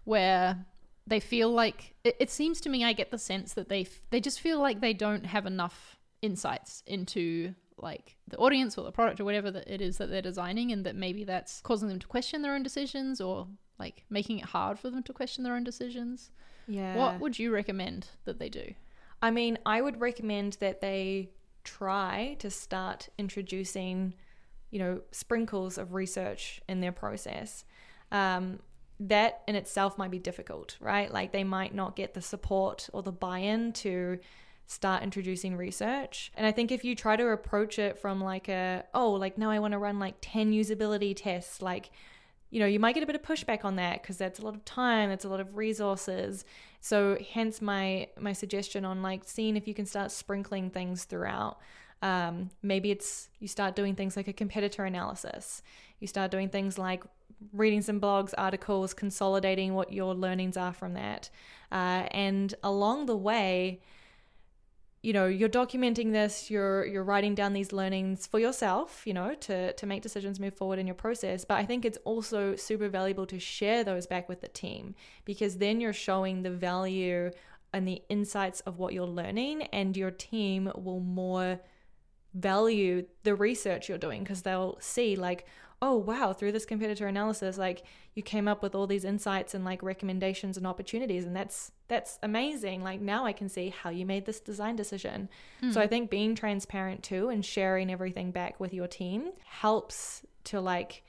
where 0.06 0.66
they 1.06 1.20
feel 1.20 1.52
like 1.52 1.96
it, 2.06 2.16
it 2.20 2.30
seems 2.30 2.62
to 2.62 2.70
me, 2.70 2.86
I 2.86 2.94
get 2.94 3.12
the 3.12 3.18
sense 3.18 3.54
that 3.54 3.68
they 3.68 3.82
f- 3.82 4.02
they 4.12 4.22
just 4.22 4.40
feel 4.40 4.60
like 4.60 4.80
they 4.80 4.94
don't 4.94 5.26
have 5.26 5.46
enough 5.46 6.00
insights 6.22 6.84
into 6.88 7.54
like 7.78 8.18
the 8.28 8.38
audience 8.38 8.78
or 8.78 8.84
the 8.84 8.92
product 8.92 9.20
or 9.20 9.26
whatever 9.26 9.52
that 9.52 9.68
it 9.68 9.82
is 9.82 9.98
that 9.98 10.10
they're 10.10 10.22
designing, 10.22 10.72
and 10.72 10.86
that 10.86 10.96
maybe 10.96 11.24
that's 11.24 11.62
causing 11.62 11.90
them 11.90 12.00
to 12.00 12.08
question 12.08 12.42
their 12.42 12.56
own 12.56 12.64
decisions 12.64 13.22
or 13.22 13.48
like 13.80 14.04
making 14.10 14.40
it 14.40 14.46
hard 14.46 14.80
for 14.80 14.90
them 14.90 15.04
to 15.04 15.14
question 15.14 15.44
their 15.44 15.56
own 15.56 15.64
decisions. 15.64 16.32
yeah. 16.68 16.96
What 16.96 17.20
would 17.20 17.40
you 17.40 17.52
recommend 17.52 18.08
that 18.26 18.40
they 18.40 18.50
do? 18.50 18.74
I 19.22 19.32
mean, 19.32 19.58
I 19.66 19.82
would 19.82 20.00
recommend 20.02 20.58
that 20.60 20.82
they 20.82 21.30
try 21.64 22.36
to 22.40 22.50
start 22.50 23.10
introducing, 23.18 24.14
you 24.70 24.80
know, 24.80 25.02
sprinkles 25.12 25.78
of 25.78 25.94
research 25.94 26.62
in 26.68 26.82
their 26.82 26.92
process. 26.92 27.66
Um, 28.12 28.60
that 29.00 29.42
in 29.48 29.56
itself 29.56 29.98
might 29.98 30.12
be 30.12 30.20
difficult, 30.20 30.78
right? 30.80 31.12
Like 31.12 31.32
they 31.32 31.44
might 31.44 31.74
not 31.74 31.96
get 31.96 32.14
the 32.14 32.22
support 32.22 32.90
or 32.94 33.02
the 33.02 33.12
buy 33.12 33.40
in 33.40 33.74
to 33.74 34.20
start 34.66 35.04
introducing 35.04 35.56
research. 35.56 36.32
And 36.36 36.48
I 36.48 36.52
think 36.52 36.72
if 36.72 36.84
you 36.84 36.96
try 36.96 37.16
to 37.16 37.28
approach 37.30 37.80
it 37.80 38.00
from 38.00 38.22
like 38.22 38.50
a, 38.50 38.84
oh, 38.94 39.12
like 39.12 39.38
now 39.38 39.52
I 39.52 39.60
want 39.60 39.74
to 39.74 39.78
run 39.78 40.00
like 40.00 40.16
10 40.22 40.52
usability 40.52 41.16
tests, 41.16 41.62
like, 41.62 41.92
you 42.50 42.60
know, 42.60 42.66
you 42.68 42.80
might 42.80 42.94
get 42.94 43.04
a 43.04 43.08
bit 43.08 43.16
of 43.16 43.24
pushback 43.24 43.66
on 43.66 43.78
that 43.78 44.02
because 44.02 44.18
that's 44.18 44.40
a 44.40 44.44
lot 44.44 44.54
of 44.54 44.64
time, 44.64 45.10
that's 45.10 45.26
a 45.26 45.30
lot 45.30 45.40
of 45.40 45.58
resources. 45.58 46.46
So 46.82 47.18
hence 47.34 47.62
my 47.62 48.10
my 48.20 48.34
suggestion 48.34 48.86
on 48.86 49.02
like 49.02 49.24
seeing 49.26 49.58
if 49.58 49.68
you 49.68 49.74
can 49.74 49.86
start 49.86 50.12
sprinkling 50.12 50.70
things 50.70 51.06
throughout. 51.06 51.58
Um, 52.04 52.50
maybe 52.62 52.92
it's 52.92 53.30
you 53.40 53.48
start 53.48 53.76
doing 53.76 53.96
things 53.96 54.16
like 54.16 54.28
a 54.28 54.34
competitor 54.34 54.86
analysis. 54.86 55.64
You 56.00 56.08
start 56.08 56.30
doing 56.30 56.50
things 56.50 56.78
like 56.78 57.04
reading 57.54 57.82
some 57.82 58.00
blogs, 58.00 58.34
articles, 58.38 58.94
consolidating 58.94 59.74
what 59.74 59.92
your 59.92 60.14
learnings 60.14 60.56
are 60.56 60.74
from 60.74 60.94
that, 60.94 61.30
uh, 61.72 62.06
and 62.12 62.54
along 62.64 63.08
the 63.08 63.18
way, 63.18 63.82
you 65.04 65.12
know 65.12 65.28
you're 65.28 65.50
documenting 65.50 66.14
this 66.14 66.50
you're 66.50 66.86
you're 66.86 67.04
writing 67.04 67.36
down 67.36 67.52
these 67.54 67.74
learnings 67.74 68.26
for 68.26 68.40
yourself 68.40 69.06
you 69.06 69.14
know 69.14 69.36
to 69.36 69.74
to 69.74 69.86
make 69.86 70.02
decisions 70.02 70.40
move 70.40 70.56
forward 70.56 70.80
in 70.80 70.88
your 70.88 70.96
process. 70.96 71.46
But 71.46 71.56
i 71.56 71.66
think 71.66 71.86
it's 71.86 72.00
also 72.06 72.56
super 72.56 72.90
valuable 72.90 73.28
to 73.28 73.40
share 73.40 73.84
those 73.84 74.08
back 74.08 74.28
with 74.28 74.42
the 74.42 74.48
team 74.48 74.96
because 75.26 75.58
then 75.58 75.80
you're 75.80 75.94
showing 75.94 76.42
the 76.42 76.50
value 76.50 77.30
and 77.74 77.88
the 77.88 78.02
insights 78.08 78.62
of 78.62 78.80
what 78.80 78.94
you're 78.94 79.06
learning 79.06 79.64
and 79.74 79.98
your 79.98 80.12
team 80.12 80.72
will 80.76 81.02
more 81.02 81.60
value 82.34 83.06
the 83.24 83.36
research 83.36 83.90
you're 83.90 83.98
doing 83.98 84.24
because 84.24 84.42
they'll 84.42 84.78
see 84.80 85.16
like 85.16 85.46
oh 85.84 85.98
wow 85.98 86.32
through 86.32 86.54
this 86.54 86.66
competitor 86.66 87.08
analysis 87.08 87.58
like 87.58 87.84
you 88.16 88.24
came 88.24 88.48
up 88.48 88.64
with 88.64 88.74
all 88.74 88.88
these 88.88 89.04
insights 89.04 89.54
and 89.54 89.66
like 89.66 89.84
recommendations 89.84 90.56
and 90.56 90.66
opportunities 90.66 91.26
and 91.26 91.36
that's 91.36 91.74
that's 91.90 92.18
amazing. 92.24 92.82
Like 92.82 93.02
now 93.02 93.26
i 93.26 93.34
can 93.34 93.50
see 93.50 93.68
how 93.70 93.90
you 93.90 94.06
made 94.06 94.26
this 94.26 94.40
design 94.40 94.78
decision. 94.78 95.28
So 95.72 95.82
i 95.82 95.88
think 95.88 96.10
being 96.10 96.36
transparent 96.36 97.04
too 97.04 97.28
and 97.28 97.44
sharing 97.46 97.92
everything 97.92 98.32
back 98.32 98.62
with 98.62 98.74
your 98.74 98.88
team 98.88 99.32
helps 99.46 100.26
to 100.46 100.62
like 100.62 101.04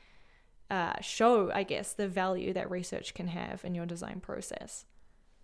uh, 0.71 1.01
show 1.01 1.53
i 1.53 1.63
guess 1.63 1.93
the 1.93 2.09
value 2.09 2.53
that 2.53 2.69
research 2.69 3.15
can 3.15 3.29
have 3.29 3.65
in 3.65 3.77
your 3.77 3.87
design 3.87 4.19
process. 4.21 4.87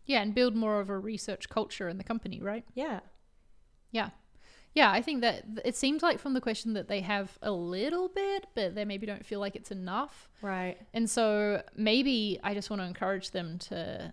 Yeah, 0.06 0.22
and 0.22 0.34
build 0.34 0.56
more 0.56 0.80
of 0.80 0.90
a 0.90 0.98
research 0.98 1.48
culture 1.48 1.88
in 1.88 1.98
the 1.98 2.04
company, 2.04 2.40
right? 2.40 2.64
yeah. 2.74 3.00
Yeah. 3.92 4.10
Yeah, 4.74 4.90
I 4.92 5.02
think 5.02 5.20
that 5.22 5.44
it 5.64 5.76
seems 5.76 6.02
like 6.02 6.18
from 6.20 6.34
the 6.34 6.40
question 6.40 6.74
that 6.74 6.86
they 6.88 7.00
have 7.00 7.36
a 7.42 7.50
little 7.50 8.08
bit, 8.08 8.46
but 8.54 8.74
they 8.74 8.84
maybe 8.84 9.04
don't 9.06 9.26
feel 9.26 9.40
like 9.40 9.56
it's 9.56 9.70
enough. 9.70 10.28
right 10.42 10.76
And 10.94 11.08
so 11.10 11.62
maybe 11.76 12.38
I 12.44 12.54
just 12.54 12.70
want 12.70 12.80
to 12.82 12.86
encourage 12.86 13.32
them 13.32 13.58
to 13.70 14.12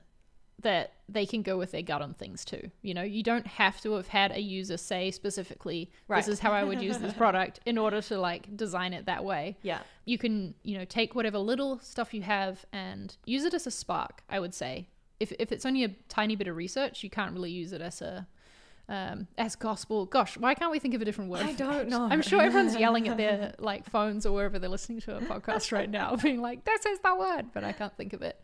that 0.64 0.94
they 1.08 1.24
can 1.28 1.44
go 1.44 1.56
with 1.56 1.72
their 1.72 1.84
gut 1.84 2.02
on 2.02 2.16
things 2.16 2.44
too. 2.44 2.72
You 2.82 2.96
know, 2.96 3.04
you 3.04 3.22
don't 3.22 3.46
have 3.46 3.80
to 3.82 3.92
have 3.94 4.08
had 4.08 4.32
a 4.32 4.40
user 4.42 4.76
say 4.78 5.12
specifically, 5.12 5.92
Right. 6.08 6.18
this 6.18 6.28
is 6.28 6.40
how 6.40 6.52
I 6.52 6.64
would 6.64 6.82
use 6.82 6.98
this 6.98 7.14
product 7.24 7.60
in 7.68 7.78
order 7.78 8.02
to 8.02 8.18
like 8.20 8.58
design 8.58 8.94
it 8.94 9.06
that 9.06 9.24
way. 9.24 9.58
yeah 9.62 9.82
You 10.06 10.18
can, 10.18 10.56
you 10.64 10.80
know, 10.80 10.86
take 10.86 11.14
whatever 11.14 11.38
little 11.38 11.78
stuff 11.80 12.12
you 12.12 12.24
have 12.24 12.66
and 12.74 13.16
use 13.26 13.44
it 13.44 13.54
as 13.54 13.68
a 13.68 13.72
spark, 13.72 14.24
I 14.28 14.40
would 14.40 14.56
say. 14.56 14.90
If, 15.20 15.32
if 15.38 15.52
it's 15.52 15.66
only 15.66 15.84
a 15.84 15.90
tiny 16.10 16.36
bit 16.36 16.48
of 16.48 16.56
research, 16.56 17.04
you 17.04 17.12
can't 17.12 17.34
really 17.34 17.52
use 17.52 17.72
it 17.72 17.82
as 17.82 18.02
a 18.02 18.28
um, 18.90 19.28
as 19.38 19.56
gospel. 19.56 20.06
Gosh, 20.06 20.38
why 20.38 20.54
can't 20.54 20.72
we 20.72 20.80
think 20.80 20.94
of 20.94 21.02
a 21.02 21.06
different 21.06 21.30
word? 21.30 21.42
I 21.42 21.54
don't 21.54 21.78
that? 21.78 21.90
know. 21.90 22.08
I'm 22.10 22.22
sure 22.22 22.42
everyone's 22.42 22.76
yelling 22.80 23.08
at 23.08 23.18
their 23.18 23.54
like 23.60 23.90
phones 23.90 24.26
or 24.26 24.34
wherever 24.34 24.60
they're 24.60 24.70
listening 24.70 25.02
to 25.02 25.18
a 25.18 25.22
podcast 25.22 25.72
right 25.72 25.90
now, 25.90 26.16
being 26.22 26.42
like, 26.42 26.66
"This 26.66 26.86
is 26.86 27.00
the 27.00 27.16
word," 27.16 27.48
but 27.54 27.64
I 27.64 27.72
can't 27.72 27.96
think 27.96 28.14
of 28.14 28.22
it. 28.22 28.40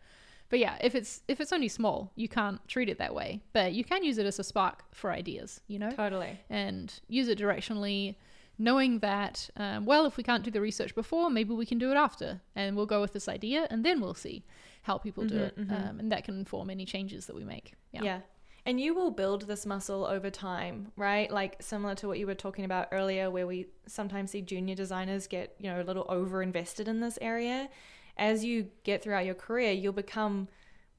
But 0.50 0.58
yeah, 0.58 0.76
if 0.80 0.94
it's 0.94 1.22
if 1.28 1.40
it's 1.40 1.52
only 1.52 1.68
small, 1.68 2.12
you 2.14 2.28
can't 2.28 2.66
treat 2.68 2.88
it 2.88 2.98
that 2.98 3.14
way. 3.14 3.42
But 3.52 3.72
you 3.72 3.84
can 3.84 4.04
use 4.04 4.18
it 4.18 4.26
as 4.26 4.38
a 4.38 4.44
spark 4.44 4.84
for 4.92 5.10
ideas, 5.10 5.60
you 5.66 5.78
know, 5.78 5.90
totally 5.90 6.38
and 6.50 6.92
use 7.08 7.28
it 7.28 7.38
directionally, 7.38 8.16
knowing 8.58 8.98
that 8.98 9.48
um, 9.56 9.86
well, 9.86 10.04
if 10.04 10.16
we 10.16 10.22
can't 10.22 10.44
do 10.44 10.50
the 10.50 10.60
research 10.60 10.94
before, 10.94 11.30
maybe 11.30 11.54
we 11.54 11.66
can 11.66 11.78
do 11.78 11.90
it 11.90 11.96
after, 11.96 12.40
and 12.54 12.76
we'll 12.76 12.86
go 12.86 13.00
with 13.00 13.14
this 13.14 13.28
idea, 13.28 13.66
and 13.70 13.84
then 13.84 14.00
we'll 14.00 14.14
see 14.14 14.44
how 14.82 14.98
people 14.98 15.24
do 15.24 15.38
it, 15.38 15.54
um, 15.56 15.98
and 15.98 16.12
that 16.12 16.24
can 16.24 16.38
inform 16.38 16.68
any 16.68 16.84
changes 16.84 17.24
that 17.26 17.34
we 17.34 17.42
make. 17.42 17.72
Yeah. 17.90 18.02
Yeah. 18.02 18.20
And 18.66 18.80
you 18.80 18.94
will 18.94 19.10
build 19.10 19.42
this 19.42 19.66
muscle 19.66 20.06
over 20.06 20.30
time, 20.30 20.90
right? 20.96 21.30
Like 21.30 21.56
similar 21.60 21.94
to 21.96 22.08
what 22.08 22.18
you 22.18 22.26
were 22.26 22.34
talking 22.34 22.64
about 22.64 22.88
earlier, 22.92 23.30
where 23.30 23.46
we 23.46 23.66
sometimes 23.86 24.30
see 24.30 24.40
junior 24.40 24.74
designers 24.74 25.26
get, 25.26 25.54
you 25.58 25.70
know, 25.70 25.80
a 25.80 25.84
little 25.84 26.06
over 26.08 26.42
invested 26.42 26.88
in 26.88 27.00
this 27.00 27.18
area. 27.20 27.68
As 28.16 28.42
you 28.44 28.68
get 28.82 29.02
throughout 29.02 29.26
your 29.26 29.34
career, 29.34 29.72
you'll 29.72 29.92
become 29.92 30.48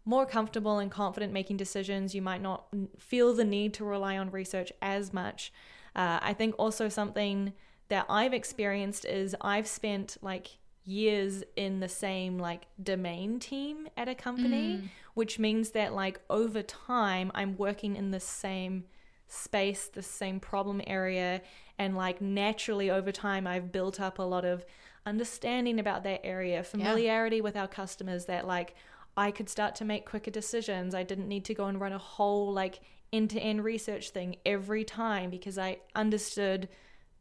more 0.06 0.28
comfortable 0.28 0.78
and 0.78 0.92
confident 0.92 1.34
making 1.34 1.58
decisions. 1.58 2.14
You 2.14 2.22
might 2.22 2.42
not 2.42 2.68
feel 3.00 3.34
the 3.34 3.44
need 3.44 3.74
to 3.76 3.86
rely 3.86 4.18
on 4.18 4.30
research 4.30 4.72
as 4.82 5.12
much. 5.12 5.52
Uh, 5.96 6.20
I 6.22 6.34
think 6.34 6.54
also 6.60 6.88
something 6.88 7.54
that 7.88 8.06
I've 8.10 8.34
experienced 8.34 9.06
is 9.06 9.36
I've 9.42 9.68
spent 9.68 10.18
like 10.22 10.60
years 10.84 11.44
in 11.56 11.80
the 11.80 11.90
same 11.90 12.38
like 12.38 12.68
domain 12.84 13.40
team 13.40 13.88
at 13.98 14.08
a 14.08 14.14
company, 14.14 14.82
which 15.16 15.40
means 15.40 15.72
that 15.72 15.94
like 15.94 16.20
over 16.30 16.62
time 16.62 17.32
I'm 17.34 17.58
working 17.58 17.96
in 17.96 18.12
the 18.12 18.20
same 18.20 18.84
space, 19.28 19.88
the 19.88 20.04
same 20.04 20.40
problem 20.40 20.82
area, 20.86 21.42
and 21.80 21.98
like 21.98 22.22
naturally 22.22 22.92
over 22.92 23.12
time 23.12 23.48
I've 23.48 23.72
built 23.72 24.00
up 24.00 24.20
a 24.20 24.24
lot 24.24 24.46
of 24.46 24.64
understanding 25.06 25.80
about 25.80 26.04
that 26.04 26.24
area, 26.24 26.64
familiarity 26.64 27.42
with 27.42 27.56
our 27.56 27.68
customers 27.68 28.26
that 28.26 28.46
like 28.46 28.76
I 29.18 29.32
could 29.32 29.50
start 29.50 29.76
to 29.76 29.86
make 29.86 30.06
quicker 30.06 30.32
decisions. 30.32 30.94
I 30.94 31.04
didn't 31.04 31.28
need 31.28 31.46
to 31.46 31.54
go 31.54 31.66
and 31.66 31.80
run 31.80 31.94
a 31.94 31.98
whole 31.98 32.54
like 32.54 32.82
end 33.14 33.30
to 33.32 33.40
end 33.40 33.64
research 33.64 34.10
thing 34.10 34.36
every 34.46 34.84
time 34.84 35.30
because 35.30 35.58
I 35.58 35.78
understood 35.96 36.68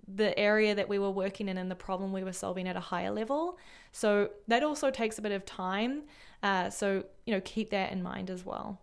the 0.06 0.38
area 0.38 0.74
that 0.74 0.88
we 0.88 0.98
were 0.98 1.10
working 1.10 1.48
in 1.48 1.56
and 1.56 1.70
the 1.70 1.74
problem 1.74 2.12
we 2.12 2.24
were 2.24 2.32
solving 2.32 2.68
at 2.68 2.76
a 2.76 2.80
higher 2.80 3.10
level. 3.10 3.58
So 3.92 4.30
that 4.48 4.62
also 4.62 4.90
takes 4.90 5.18
a 5.18 5.22
bit 5.22 5.32
of 5.32 5.44
time. 5.44 6.02
Uh, 6.42 6.70
so, 6.70 7.04
you 7.26 7.34
know, 7.34 7.40
keep 7.44 7.70
that 7.70 7.92
in 7.92 8.02
mind 8.02 8.30
as 8.30 8.44
well. 8.44 8.80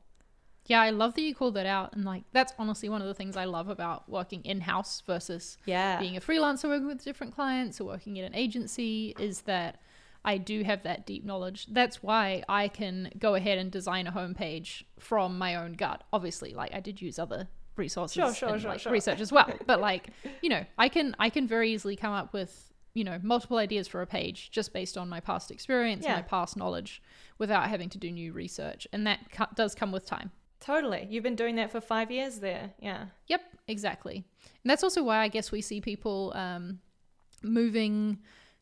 Yeah, 0.68 0.82
I 0.82 0.92
love 0.92 1.16
that 1.16 1.22
you 1.22 1.36
called 1.36 1.56
that 1.56 1.66
out. 1.66 1.94
And 1.96 2.06
like, 2.06 2.24
that's 2.32 2.54
honestly 2.58 2.88
one 2.88 3.02
of 3.02 3.08
the 3.08 3.14
things 3.14 3.36
I 3.36 3.46
love 3.46 3.68
about 3.68 4.08
working 4.10 4.42
in 4.46 4.62
house 4.62 5.02
versus 5.06 5.58
Yeah. 5.66 6.00
being 6.00 6.16
a 6.16 6.22
freelancer 6.22 6.66
working 6.70 6.88
with 6.88 7.04
different 7.04 7.34
clients 7.36 7.82
or 7.82 7.86
working 7.86 8.18
in 8.18 8.26
an 8.26 8.36
agency 8.36 9.16
is 9.20 9.42
that 9.42 9.80
I 10.24 10.38
do 10.38 10.64
have 10.64 10.84
that 10.84 11.08
deep 11.08 11.26
knowledge. 11.26 11.66
That's 11.68 12.04
why 12.04 12.44
I 12.48 12.68
can 12.68 13.12
go 13.18 13.34
ahead 13.36 13.58
and 13.58 13.72
design 13.72 14.06
a 14.06 14.12
homepage 14.12 14.84
from 15.00 15.38
my 15.38 15.56
own 15.56 15.74
gut. 15.74 16.04
Obviously, 16.14 16.54
like 16.54 16.74
I 16.74 16.80
did 16.80 17.02
use 17.02 17.18
other 17.18 17.48
resources 17.76 18.16
Sure, 18.16 18.34
sure, 18.34 18.50
and 18.50 18.62
sure, 18.62 18.72
like 18.72 18.80
sure. 18.80 18.92
research 18.92 19.20
as 19.22 19.32
well. 19.32 19.52
But 19.66 19.80
like, 19.82 20.08
you 20.42 20.50
know, 20.50 20.66
I 20.78 20.90
can 20.90 21.16
I 21.20 21.30
can 21.30 21.48
very 21.48 21.72
easily 21.74 21.96
come 21.96 22.14
up 22.14 22.34
with, 22.34 22.72
you 22.94 23.04
know, 23.04 23.20
multiple 23.24 23.58
ideas 23.58 23.88
for 23.88 24.02
a 24.02 24.08
page 24.08 24.52
just 24.52 24.74
based 24.74 24.98
on 24.98 25.08
my 25.10 25.20
past 25.20 25.52
experience 25.52 26.04
Yeah. 26.04 26.16
and 26.16 26.18
my 26.24 26.28
past 26.28 26.58
knowledge 26.58 27.02
without 27.38 27.70
having 27.70 27.90
to 27.90 27.98
do 27.98 28.12
new 28.12 28.34
research. 28.34 28.88
And 28.94 29.08
that 29.08 29.20
co- 29.32 29.48
does 29.56 29.74
come 29.76 29.92
with 29.92 30.06
time. 30.06 30.32
Totally. 30.60 31.08
You've 31.10 31.24
been 31.24 31.36
doing 31.36 31.56
that 31.56 31.72
for 31.72 31.82
five 31.82 32.12
years 32.12 32.40
there. 32.40 32.72
Yeah. 32.80 33.06
Yep, 33.28 33.42
exactly. 33.68 34.18
And 34.64 34.70
that's 34.70 34.84
also 34.84 35.02
why 35.04 35.18
I 35.18 35.28
guess 35.28 35.52
we 35.52 35.62
see 35.62 35.82
people 35.82 36.34
um, 36.36 36.80
moving 37.42 38.20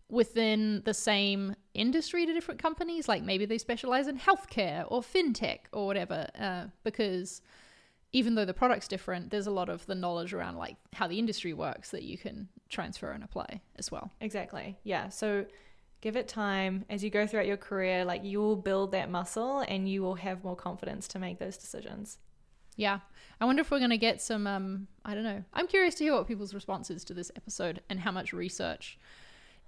within 0.10 0.82
the 0.86 0.94
same 0.94 1.56
industry 1.74 2.26
to 2.26 2.34
different 2.34 2.62
companies. 2.62 3.08
Like 3.08 3.22
maybe 3.24 3.46
they 3.46 3.58
specialize 3.58 4.08
in 4.08 4.18
healthcare 4.18 4.86
or 4.88 5.02
fintech 5.02 5.60
or 5.74 5.86
whatever, 5.86 6.28
uh, 6.40 6.66
because 6.84 7.42
even 8.12 8.36
though 8.36 8.46
the 8.46 8.54
product's 8.54 8.88
different, 8.88 9.30
there's 9.30 9.48
a 9.48 9.52
lot 9.52 9.70
of 9.70 9.86
the 9.86 9.96
knowledge 9.96 10.34
around 10.34 10.58
like 10.58 10.78
how 10.94 11.08
the 11.08 11.20
industry 11.20 11.54
works 11.54 11.92
that 11.92 12.04
you 12.04 12.18
can 12.18 12.48
transfer 12.70 13.12
and 13.12 13.24
apply 13.24 13.62
as 13.76 13.92
well. 13.92 14.12
Exactly. 14.20 14.78
Yeah. 14.84 15.10
So 15.10 15.46
give 16.02 16.16
it 16.16 16.28
time 16.28 16.86
as 16.90 17.04
you 17.04 17.10
go 17.10 17.28
throughout 17.28 17.46
your 17.46 17.58
career, 17.58 18.06
like 18.06 18.24
you 18.24 18.40
will 18.40 18.56
build 18.56 18.92
that 18.94 19.12
muscle 19.12 19.60
and 19.60 19.88
you 19.88 20.02
will 20.02 20.16
have 20.16 20.44
more 20.44 20.56
confidence 20.56 21.08
to 21.10 21.20
make 21.20 21.40
those 21.40 21.58
decisions. 21.58 22.18
Yeah. 22.76 23.00
I 23.42 23.46
wonder 23.46 23.62
if 23.62 23.70
we're 23.70 23.80
going 23.80 23.90
to 23.92 23.98
get 23.98 24.22
some, 24.22 24.48
um, 24.48 24.88
I 25.04 25.14
don't 25.14 25.24
know. 25.24 25.44
I'm 25.54 25.68
curious 25.68 25.96
to 25.96 26.04
hear 26.06 26.14
what 26.14 26.28
people's 26.28 26.54
response 26.54 26.90
is 26.90 27.04
to 27.06 27.14
this 27.14 27.32
episode 27.36 27.82
and 27.90 28.00
how 28.00 28.12
much 28.12 28.34
research 28.34 28.98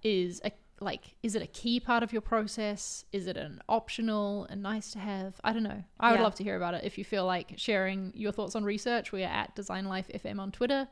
is 0.02 0.42
a, 0.44 0.52
like, 0.82 1.16
is 1.24 1.36
it 1.36 1.42
a 1.42 1.48
key 1.48 1.80
part 1.80 2.02
of 2.04 2.12
your 2.12 2.22
process? 2.22 3.06
Is 3.12 3.28
it 3.28 3.38
an 3.38 3.62
optional 3.70 4.46
and 4.50 4.62
nice 4.64 4.92
to 4.92 5.00
have? 5.00 5.40
I 5.44 5.54
don't 5.54 5.64
know. 5.64 5.84
I 6.00 6.12
would 6.12 6.18
Yeah. 6.20 6.24
love 6.24 6.36
to 6.36 6.44
hear 6.44 6.56
about 6.58 6.74
it. 6.74 6.84
If 6.84 6.98
you 6.98 7.06
feel 7.06 7.26
like 7.26 7.54
sharing 7.58 8.12
your 8.16 8.32
thoughts 8.32 8.56
on 8.56 8.64
research, 8.64 9.12
we 9.12 9.24
are 9.24 9.28
at 9.32 9.56
Design 9.56 9.86
Life 9.86 10.08
FM 10.14 10.40
on 10.40 10.52
Twitter. 10.52 10.88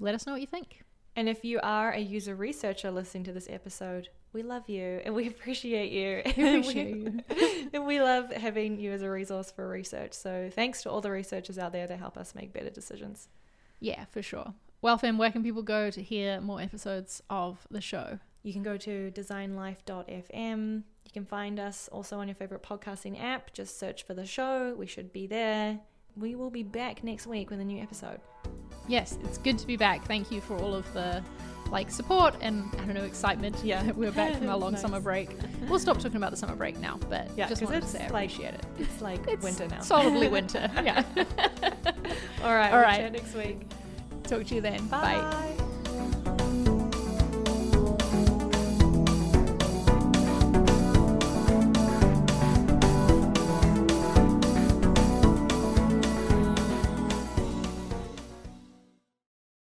Let 0.00 0.14
us 0.14 0.26
know 0.26 0.32
what 0.32 0.40
you 0.40 0.46
think. 0.46 0.82
And 1.16 1.28
if 1.28 1.44
you 1.44 1.60
are 1.62 1.92
a 1.92 2.00
user 2.00 2.34
researcher 2.34 2.90
listening 2.90 3.22
to 3.24 3.32
this 3.32 3.48
episode, 3.48 4.08
we 4.32 4.42
love 4.42 4.68
you 4.68 5.00
and 5.04 5.14
we 5.14 5.28
appreciate 5.34 5.92
you. 5.92 6.22
We 6.36 6.48
appreciate 6.58 6.96
you. 6.96 7.20
and 7.72 7.86
we 7.86 8.00
love 8.00 8.32
having 8.32 8.80
you 8.80 8.90
as 8.90 9.02
a 9.02 9.10
resource 9.10 9.52
for 9.52 9.68
research. 9.68 10.12
So 10.12 10.50
thanks 10.52 10.82
to 10.82 10.90
all 10.90 11.00
the 11.00 11.12
researchers 11.12 11.56
out 11.56 11.70
there 11.70 11.86
that 11.86 11.98
help 12.00 12.16
us 12.16 12.34
make 12.34 12.52
better 12.52 12.70
decisions. 12.70 13.28
Yeah, 13.78 14.06
for 14.06 14.22
sure. 14.22 14.54
Well, 14.82 14.98
fam, 14.98 15.16
where 15.18 15.30
can 15.30 15.44
people 15.44 15.62
go 15.62 15.88
to 15.90 16.02
hear 16.02 16.40
more 16.40 16.60
episodes 16.60 17.22
of 17.30 17.66
the 17.70 17.80
show? 17.80 18.18
You 18.44 18.52
can 18.52 18.62
go 18.62 18.76
to 18.76 19.10
designlife.fm. 19.14 20.76
You 21.04 21.10
can 21.12 21.24
find 21.24 21.58
us 21.58 21.88
also 21.90 22.18
on 22.18 22.28
your 22.28 22.34
favorite 22.34 22.62
podcasting 22.62 23.20
app. 23.22 23.52
Just 23.52 23.78
search 23.80 24.04
for 24.04 24.14
the 24.14 24.26
show. 24.26 24.74
We 24.78 24.86
should 24.86 25.12
be 25.12 25.26
there. 25.26 25.80
We 26.16 26.34
will 26.36 26.50
be 26.50 26.62
back 26.62 27.02
next 27.02 27.26
week 27.26 27.50
with 27.50 27.58
a 27.60 27.64
new 27.64 27.82
episode. 27.82 28.20
yes, 28.86 29.18
it's 29.24 29.38
good 29.38 29.58
to 29.58 29.66
be 29.66 29.76
back. 29.76 30.04
Thank 30.06 30.30
you 30.30 30.40
for 30.40 30.56
all 30.58 30.74
of 30.74 30.90
the 30.92 31.22
like 31.70 31.90
support 31.90 32.36
and 32.42 32.62
I 32.74 32.76
don't 32.84 32.94
know 32.94 33.04
excitement. 33.04 33.56
Yeah. 33.64 33.90
we're 33.96 34.12
back 34.12 34.36
from 34.36 34.48
our 34.50 34.56
long 34.64 34.72
Nice. 34.72 34.82
summer 34.82 35.00
break. 35.00 35.30
We'll 35.66 35.78
stop 35.80 35.96
talking 35.98 36.16
about 36.18 36.30
the 36.30 36.36
summer 36.36 36.54
break 36.54 36.78
now, 36.78 37.00
but 37.08 37.30
Yeah, 37.36 37.48
just 37.48 37.62
wanted 37.62 37.80
to 37.80 37.84
it's 37.84 37.92
say 37.92 38.00
I 38.00 38.08
like- 38.10 38.30
appreciate 38.30 38.54
it. 38.54 38.66
It's 38.78 39.00
like 39.00 39.26
It's 39.26 39.42
winter 39.42 39.66
now. 39.68 39.80
solidly 39.80 40.28
winter. 40.38 40.70
yeah. 40.84 41.02
all 41.16 41.24
right. 41.24 41.72
All 42.42 42.52
right. 42.52 42.72
we'll 42.72 42.82
right. 42.82 43.00
chat 43.00 43.12
next 43.12 43.34
week. 43.34 43.62
Talk 44.24 44.44
to 44.46 44.54
you 44.54 44.60
then. 44.60 44.86
Bye. 44.88 45.14
Bye. 45.14 45.53